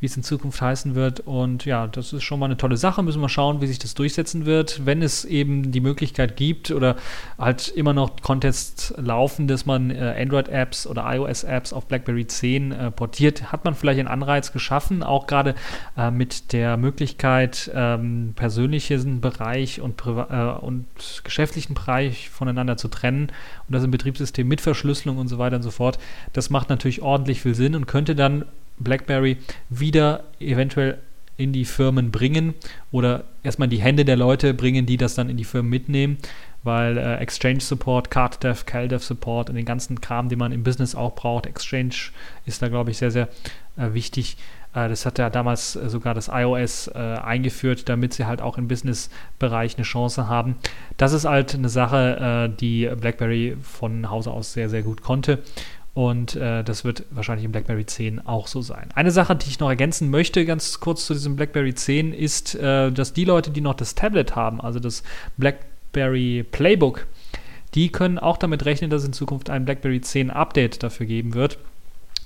wie 0.00 0.06
es 0.06 0.16
in 0.16 0.22
Zukunft 0.22 0.60
heißen 0.60 0.94
wird. 0.94 1.20
Und 1.20 1.64
ja, 1.64 1.86
das 1.86 2.12
ist 2.12 2.24
schon 2.24 2.38
mal 2.38 2.46
eine 2.46 2.58
tolle 2.58 2.76
Sache. 2.76 3.02
Müssen 3.02 3.22
wir 3.22 3.28
schauen, 3.30 3.62
wie 3.62 3.66
sich 3.66 3.78
das 3.78 3.94
durchsetzen 3.94 4.44
wird. 4.44 4.84
Wenn 4.84 5.00
es 5.00 5.24
eben 5.24 5.72
die 5.72 5.80
Möglichkeit 5.80 6.36
gibt 6.36 6.70
oder 6.70 6.96
halt 7.38 7.68
immer 7.68 7.94
noch 7.94 8.20
Contests 8.20 8.92
laufen, 8.98 9.48
dass 9.48 9.64
man 9.64 9.90
äh, 9.90 10.14
Android-Apps 10.20 10.86
oder 10.86 11.04
iOS-Apps 11.06 11.72
auf 11.72 11.86
BlackBerry 11.86 12.26
10 12.26 12.72
äh, 12.72 12.90
portiert, 12.90 13.50
hat 13.50 13.64
man 13.64 13.74
vielleicht 13.74 13.98
einen 13.98 14.08
Anreiz 14.08 14.52
geschaffen, 14.52 15.02
auch 15.02 15.26
gerade 15.26 15.54
äh, 15.96 16.10
mit 16.10 16.52
der 16.52 16.76
Möglichkeit, 16.76 17.70
ähm, 17.74 18.34
persönlichen 18.36 19.22
Bereich 19.22 19.80
und, 19.80 20.02
äh, 20.06 20.10
und 20.10 20.86
geschäftlichen 21.24 21.72
Bereich 21.72 22.28
voneinander 22.28 22.76
zu 22.76 22.88
trennen 22.88 23.32
und 23.68 23.72
das 23.72 23.84
im 23.84 23.90
Betriebssystem 23.90 24.46
mit 24.46 24.60
Verschlüsselung 24.60 25.18
und 25.18 25.28
so 25.28 25.38
weiter 25.38 25.56
und 25.56 25.62
so 25.62 25.70
fort. 25.70 25.98
Das 26.32 26.50
macht 26.50 26.68
natürlich 26.68 27.02
ordentlich 27.02 27.40
viel 27.40 27.54
Sinn 27.54 27.74
und 27.74 27.86
könnte 27.86 28.14
dann 28.14 28.44
BlackBerry 28.78 29.38
wieder 29.70 30.24
eventuell 30.40 30.98
in 31.36 31.52
die 31.52 31.64
Firmen 31.64 32.10
bringen 32.10 32.54
oder 32.92 33.24
erstmal 33.42 33.66
in 33.66 33.70
die 33.70 33.82
Hände 33.82 34.04
der 34.04 34.16
Leute 34.16 34.54
bringen, 34.54 34.86
die 34.86 34.96
das 34.96 35.14
dann 35.14 35.28
in 35.28 35.36
die 35.36 35.44
Firmen 35.44 35.70
mitnehmen, 35.70 36.18
weil 36.62 36.96
äh, 36.96 37.16
Exchange 37.16 37.60
Support, 37.60 38.10
CardDev, 38.10 38.64
CalDev 38.66 39.04
Support 39.04 39.50
und 39.50 39.56
den 39.56 39.64
ganzen 39.64 40.00
Kram, 40.00 40.28
den 40.28 40.38
man 40.38 40.52
im 40.52 40.62
Business 40.62 40.94
auch 40.94 41.14
braucht, 41.14 41.46
Exchange 41.46 41.94
ist 42.46 42.62
da, 42.62 42.68
glaube 42.68 42.90
ich, 42.90 42.98
sehr, 42.98 43.10
sehr 43.10 43.28
äh, 43.76 43.92
wichtig. 43.94 44.36
Äh, 44.74 44.88
das 44.88 45.06
hat 45.06 45.18
ja 45.18 45.30
damals 45.30 45.76
äh, 45.76 45.88
sogar 45.88 46.14
das 46.14 46.28
iOS 46.32 46.88
äh, 46.88 46.98
eingeführt, 46.98 47.88
damit 47.88 48.12
sie 48.12 48.26
halt 48.26 48.42
auch 48.42 48.58
im 48.58 48.68
Business-Bereich 48.68 49.76
eine 49.76 49.84
Chance 49.84 50.28
haben. 50.28 50.56
Das 50.96 51.12
ist 51.12 51.24
halt 51.24 51.54
eine 51.54 51.68
Sache, 51.68 52.54
die 52.60 52.88
BlackBerry 53.00 53.56
von 53.62 54.10
Hause 54.10 54.30
aus 54.30 54.52
sehr, 54.52 54.68
sehr 54.68 54.82
gut 54.82 55.02
konnte. 55.02 55.40
Und 55.94 56.34
äh, 56.34 56.64
das 56.64 56.84
wird 56.84 57.04
wahrscheinlich 57.10 57.44
im 57.44 57.52
BlackBerry 57.52 57.86
10 57.86 58.26
auch 58.26 58.48
so 58.48 58.60
sein. 58.62 58.88
Eine 58.94 59.12
Sache, 59.12 59.36
die 59.36 59.48
ich 59.48 59.60
noch 59.60 59.68
ergänzen 59.68 60.10
möchte, 60.10 60.44
ganz 60.44 60.80
kurz 60.80 61.06
zu 61.06 61.14
diesem 61.14 61.36
BlackBerry 61.36 61.72
10, 61.72 62.12
ist, 62.12 62.56
äh, 62.56 62.90
dass 62.90 63.12
die 63.12 63.24
Leute, 63.24 63.50
die 63.50 63.60
noch 63.60 63.74
das 63.74 63.94
Tablet 63.94 64.34
haben, 64.34 64.60
also 64.60 64.80
das 64.80 65.04
BlackBerry 65.36 66.44
Playbook, 66.50 67.06
die 67.74 67.90
können 67.90 68.18
auch 68.18 68.36
damit 68.36 68.64
rechnen, 68.64 68.90
dass 68.90 69.02
es 69.02 69.08
in 69.08 69.12
Zukunft 69.12 69.50
ein 69.50 69.64
BlackBerry 69.64 70.00
10 70.00 70.30
Update 70.30 70.82
dafür 70.82 71.06
geben 71.06 71.34
wird 71.34 71.58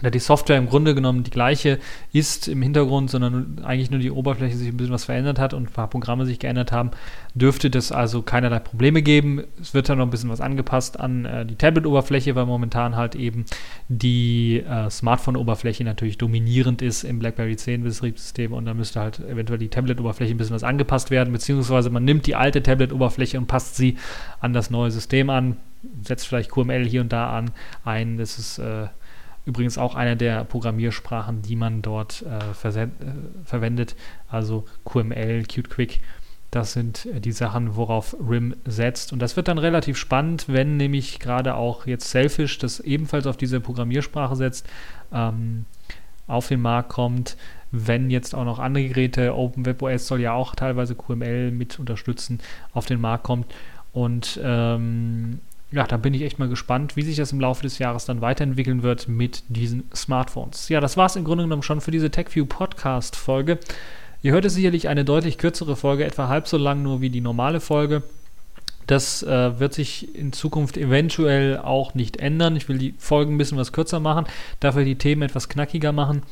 da 0.03 0.11
die 0.11 0.21
Software 0.21 0.59
im 0.59 0.69
Grunde 0.69 0.95
genommen 0.95 1.25
die 1.25 1.31
gleiche 1.31 1.79
ist 2.13 2.47
im 2.47 2.63
Hintergrund, 2.63 3.11
sondern 3.11 3.61
eigentlich 3.65 3.91
nur 3.91 3.99
die 3.99 4.13
Oberfläche 4.13 4.57
sich 4.57 4.69
ein 4.69 4.77
bisschen 4.77 4.93
was 4.93 5.05
verändert 5.05 5.39
hat 5.41 5.55
und 5.55 5.65
ein 5.65 5.73
paar 5.73 5.91
Programme 5.91 6.25
sich 6.25 6.39
geändert 6.39 6.71
haben, 6.71 6.93
dürfte 7.35 7.69
das 7.69 7.91
also 7.91 8.23
keinerlei 8.23 8.61
Probleme 8.61 9.03
geben. 9.03 9.43
Es 9.61 9.75
wird 9.75 9.89
dann 9.89 9.99
noch 9.99 10.07
ein 10.07 10.11
bisschen 10.11 10.31
was 10.31 10.41
angepasst 10.41 11.01
an 11.01 11.25
äh, 11.25 11.45
die 11.45 11.57
Tablet-Oberfläche, 11.57 12.37
weil 12.37 12.47
momentan 12.47 12.95
halt 12.95 13.17
eben 13.17 13.45
die 13.89 14.61
äh, 14.61 14.89
Smartphone-Oberfläche 14.89 15.83
natürlich 15.83 16.17
dominierend 16.17 16.81
ist 16.81 17.03
im 17.03 17.19
BlackBerry 17.19 17.57
10 17.57 17.83
Betriebssystem 17.83 18.53
und 18.53 18.67
da 18.67 18.75
müsste 18.75 19.01
halt 19.01 19.19
eventuell 19.21 19.59
die 19.59 19.69
Tablet-Oberfläche 19.69 20.33
ein 20.33 20.39
bisschen 20.39 20.55
was 20.55 20.63
angepasst 20.65 21.11
werden, 21.11 21.33
beziehungsweise 21.33 21.91
man 21.91 22.05
nimmt 22.05 22.27
die 22.27 22.37
alte 22.37 22.63
Tablet-Oberfläche 22.63 23.37
und 23.37 23.47
passt 23.47 23.75
sie 23.75 23.97
an 24.41 24.53
das 24.53 24.71
neue 24.71 24.93
System 24.93 25.29
an, 25.29 25.57
setzt 26.03 26.27
vielleicht 26.29 26.51
QML 26.51 26.87
hier 26.87 27.01
und 27.01 27.13
da 27.13 27.37
an 27.37 27.51
ein. 27.85 28.19
Das 28.19 28.39
ist 28.39 28.59
äh, 28.59 28.87
Übrigens 29.49 29.79
auch 29.79 29.95
eine 29.95 30.15
der 30.15 30.45
Programmiersprachen, 30.45 31.41
die 31.41 31.57
man 31.57 31.81
dort 31.81 32.23
äh, 32.23 32.69
äh, 32.69 32.89
verwendet, 33.47 33.97
also 34.29 34.67
QML, 34.85 35.45
QtQuick. 35.45 36.03
Das 36.51 36.75
sind 36.75 37.07
äh, 37.07 37.19
die 37.19 37.33
Sachen, 37.33 37.75
worauf 37.75 38.15
RIM 38.21 38.57
setzt. 38.67 39.11
Und 39.11 39.21
das 39.21 39.37
wird 39.37 39.49
dann 39.49 39.57
relativ 39.57 39.97
spannend, 39.97 40.45
wenn 40.49 40.77
nämlich 40.77 41.19
gerade 41.19 41.55
auch 41.55 41.87
jetzt 41.87 42.11
Selfish, 42.11 42.59
das 42.59 42.81
ebenfalls 42.81 43.27
auf 43.27 43.39
diese 43.39 43.59
Programmiersprache 43.59 44.37
setzt, 44.37 44.69
ähm, 45.15 45.65
auf 46.27 46.49
den 46.49 46.61
Markt 46.61 46.91
kommt. 46.91 47.39
Wenn 47.71 48.11
jetzt 48.11 48.35
auch 48.35 48.45
noch 48.45 48.59
andere 48.59 48.87
Geräte, 48.87 49.35
OpenWebOS 49.35 50.09
soll 50.09 50.21
ja 50.21 50.35
auch 50.35 50.55
teilweise 50.57 50.95
QML 50.95 51.53
mit 51.53 51.79
unterstützen, 51.79 52.41
auf 52.75 52.85
den 52.85 53.01
Markt 53.01 53.25
kommt. 53.25 53.47
Und 53.95 54.39
ähm, 54.45 55.41
ja, 55.71 55.87
da 55.87 55.99
bin 55.99 56.15
ich 56.15 56.23
echt 56.23 56.39
mal 56.39 56.49
gespannt, 56.49 56.97
wie 56.97 57.03
sich 57.03 57.17
das 57.17 57.33
im 57.33 57.41
Laufe 57.41 57.63
des 57.63 57.79
Jahres 57.79 58.07
dann 58.07 58.21
weiterentwickeln 58.21 58.83
wird 58.83 59.07
mit 59.09 59.43
diesen 59.49 59.85
Smartphones. 59.95 60.69
Ja, 60.71 60.81
das 60.81 60.97
war 60.97 61.07
es 61.07 61.17
im 61.17 61.25
Grunde 61.25 61.45
genommen 61.45 61.63
schon 61.63 61.81
für 61.81 61.91
diese 61.91 62.11
TechView 62.11 62.47
Podcast 62.47 63.17
Folge. 63.17 63.59
Ihr 64.23 64.33
hört 64.33 64.47
es 64.47 64.55
sicherlich 64.55 64.89
eine 64.89 65.05
deutlich 65.05 65.37
kürzere 65.37 65.77
Folge, 65.77 66.05
etwa 66.05 66.29
halb 66.29 66.49
so 66.49 66.57
lang 66.57 66.83
nur 66.83 67.01
wie 67.01 67.11
die 67.11 67.21
normale 67.21 67.61
Folge. 67.61 68.03
Das 68.87 69.23
äh, 69.23 69.61
wird 69.61 69.75
sich 69.75 70.15
in 70.15 70.33
Zukunft 70.33 70.79
eventuell 70.79 71.59
auch 71.59 71.95
nicht 71.95 72.17
ändern. 72.17 72.57
Ich 72.57 72.71
will 72.71 72.79
die 72.79 72.95
Folgen 72.97 73.35
ein 73.35 73.39
bisschen 73.39 73.59
was 73.59 73.73
kürzer 73.73 74.01
machen, 74.01 74.25
dafür 74.61 74.85
die 74.85 74.97
Themen 74.97 75.21
etwas 75.21 75.51
knackiger 75.51 75.93
machen 75.93 76.23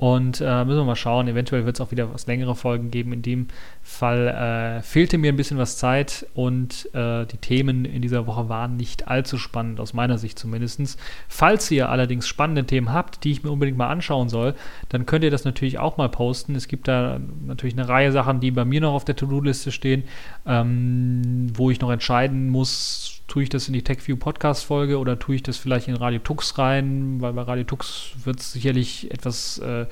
und 0.00 0.40
äh, 0.40 0.64
müssen 0.64 0.78
wir 0.78 0.84
mal 0.84 0.96
schauen. 0.96 1.28
Eventuell 1.28 1.66
wird 1.66 1.76
es 1.76 1.80
auch 1.82 1.90
wieder 1.90 2.12
was 2.14 2.26
längere 2.26 2.54
Folgen 2.54 2.90
geben. 2.90 3.12
In 3.12 3.20
dem 3.20 3.48
Fall 3.82 4.28
äh, 4.28 4.82
fehlte 4.82 5.18
mir 5.18 5.30
ein 5.30 5.36
bisschen 5.36 5.58
was 5.58 5.76
Zeit 5.76 6.26
und 6.32 6.88
äh, 6.94 7.26
die 7.26 7.36
Themen 7.36 7.84
in 7.84 8.00
dieser 8.00 8.26
Woche 8.26 8.48
waren 8.48 8.76
nicht 8.76 9.08
allzu 9.08 9.36
spannend, 9.36 9.78
aus 9.78 9.92
meiner 9.92 10.16
Sicht 10.16 10.38
zumindest. 10.38 10.98
Falls 11.28 11.70
ihr 11.70 11.90
allerdings 11.90 12.26
spannende 12.26 12.64
Themen 12.64 12.90
habt, 12.90 13.24
die 13.24 13.32
ich 13.32 13.42
mir 13.42 13.50
unbedingt 13.50 13.76
mal 13.76 13.90
anschauen 13.90 14.30
soll, 14.30 14.54
dann 14.88 15.04
könnt 15.04 15.22
ihr 15.22 15.30
das 15.30 15.44
natürlich 15.44 15.78
auch 15.78 15.98
mal 15.98 16.08
posten. 16.08 16.54
Es 16.54 16.66
gibt 16.66 16.88
da 16.88 17.20
natürlich 17.44 17.76
eine 17.76 17.86
Reihe 17.86 18.10
Sachen, 18.10 18.40
die 18.40 18.52
bei 18.52 18.64
mir 18.64 18.80
noch 18.80 18.94
auf 18.94 19.04
der 19.04 19.16
To-Do-Liste 19.16 19.70
stehen, 19.70 20.04
ähm, 20.46 21.48
wo 21.52 21.70
ich 21.70 21.80
noch 21.82 21.90
entscheiden 21.90 22.48
muss, 22.48 23.19
tue 23.30 23.44
ich 23.44 23.48
das 23.48 23.68
in 23.68 23.74
die 23.74 23.82
TechView 23.82 24.16
Podcast 24.16 24.64
Folge 24.64 24.98
oder 24.98 25.16
tue 25.18 25.36
ich 25.36 25.42
das 25.44 25.56
vielleicht 25.56 25.86
in 25.86 25.94
Radio 25.94 26.18
Tux 26.18 26.58
rein, 26.58 27.18
weil 27.20 27.32
bei 27.32 27.42
Radio 27.42 27.62
Tux 27.62 28.10
wird 28.24 28.40
es 28.40 28.52
sicherlich 28.52 29.08
etwas, 29.12 29.58
äh, 29.58 29.86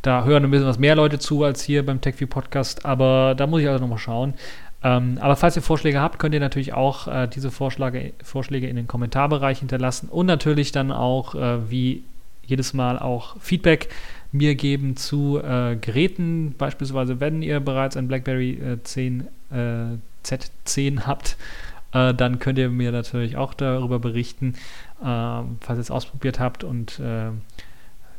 da 0.00 0.24
hören 0.24 0.44
ein 0.44 0.50
bisschen 0.50 0.66
was 0.66 0.78
mehr 0.78 0.96
Leute 0.96 1.18
zu 1.18 1.44
als 1.44 1.62
hier 1.62 1.84
beim 1.84 2.00
TechView 2.00 2.26
Podcast, 2.26 2.86
aber 2.86 3.34
da 3.36 3.46
muss 3.46 3.60
ich 3.60 3.68
also 3.68 3.78
nochmal 3.78 3.98
schauen. 3.98 4.32
Ähm, 4.82 5.18
aber 5.20 5.36
falls 5.36 5.54
ihr 5.54 5.62
Vorschläge 5.62 6.00
habt, 6.00 6.18
könnt 6.18 6.34
ihr 6.34 6.40
natürlich 6.40 6.72
auch 6.72 7.08
äh, 7.08 7.28
diese 7.28 7.50
Vorschläge, 7.50 8.14
Vorschläge 8.24 8.66
in 8.66 8.76
den 8.76 8.86
Kommentarbereich 8.88 9.58
hinterlassen 9.58 10.08
und 10.08 10.24
natürlich 10.24 10.72
dann 10.72 10.90
auch, 10.90 11.34
äh, 11.34 11.70
wie 11.70 12.02
jedes 12.44 12.72
Mal, 12.72 12.98
auch 12.98 13.36
Feedback 13.38 13.90
mir 14.32 14.54
geben 14.54 14.96
zu 14.96 15.38
äh, 15.38 15.76
Geräten, 15.76 16.54
beispielsweise 16.56 17.20
wenn 17.20 17.42
ihr 17.42 17.60
bereits 17.60 17.98
ein 17.98 18.08
BlackBerry 18.08 18.78
10 18.82 19.28
äh, 19.50 19.98
Z10 20.24 21.02
habt 21.02 21.36
äh, 21.92 22.14
dann 22.14 22.38
könnt 22.38 22.58
ihr 22.58 22.68
mir 22.68 22.92
natürlich 22.92 23.36
auch 23.36 23.54
darüber 23.54 23.98
berichten, 23.98 24.54
äh, 25.00 25.04
falls 25.04 25.78
ihr 25.78 25.80
es 25.80 25.90
ausprobiert 25.90 26.40
habt 26.40 26.64
und 26.64 26.98
äh, 26.98 27.30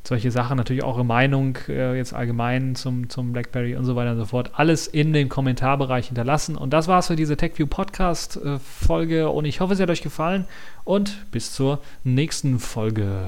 solche 0.05 0.31
Sachen, 0.31 0.57
natürlich 0.57 0.83
auch 0.83 0.95
eure 0.95 1.05
Meinung 1.05 1.57
äh, 1.69 1.95
jetzt 1.95 2.13
allgemein 2.13 2.75
zum, 2.75 3.09
zum 3.09 3.31
BlackBerry 3.31 3.75
und 3.75 3.85
so 3.85 3.95
weiter 3.95 4.11
und 4.11 4.17
so 4.17 4.25
fort, 4.25 4.51
alles 4.53 4.87
in 4.87 5.13
den 5.13 5.29
Kommentarbereich 5.29 6.07
hinterlassen. 6.07 6.57
Und 6.57 6.71
das 6.71 6.87
war's 6.87 7.07
für 7.07 7.15
diese 7.15 7.37
TechView 7.37 7.67
Podcast 7.67 8.37
äh, 8.37 8.59
Folge 8.59 9.29
und 9.29 9.45
ich 9.45 9.61
hoffe, 9.61 9.73
es 9.73 9.79
hat 9.79 9.89
euch 9.89 10.01
gefallen 10.01 10.45
und 10.83 11.31
bis 11.31 11.53
zur 11.53 11.79
nächsten 12.03 12.59
Folge. 12.59 13.27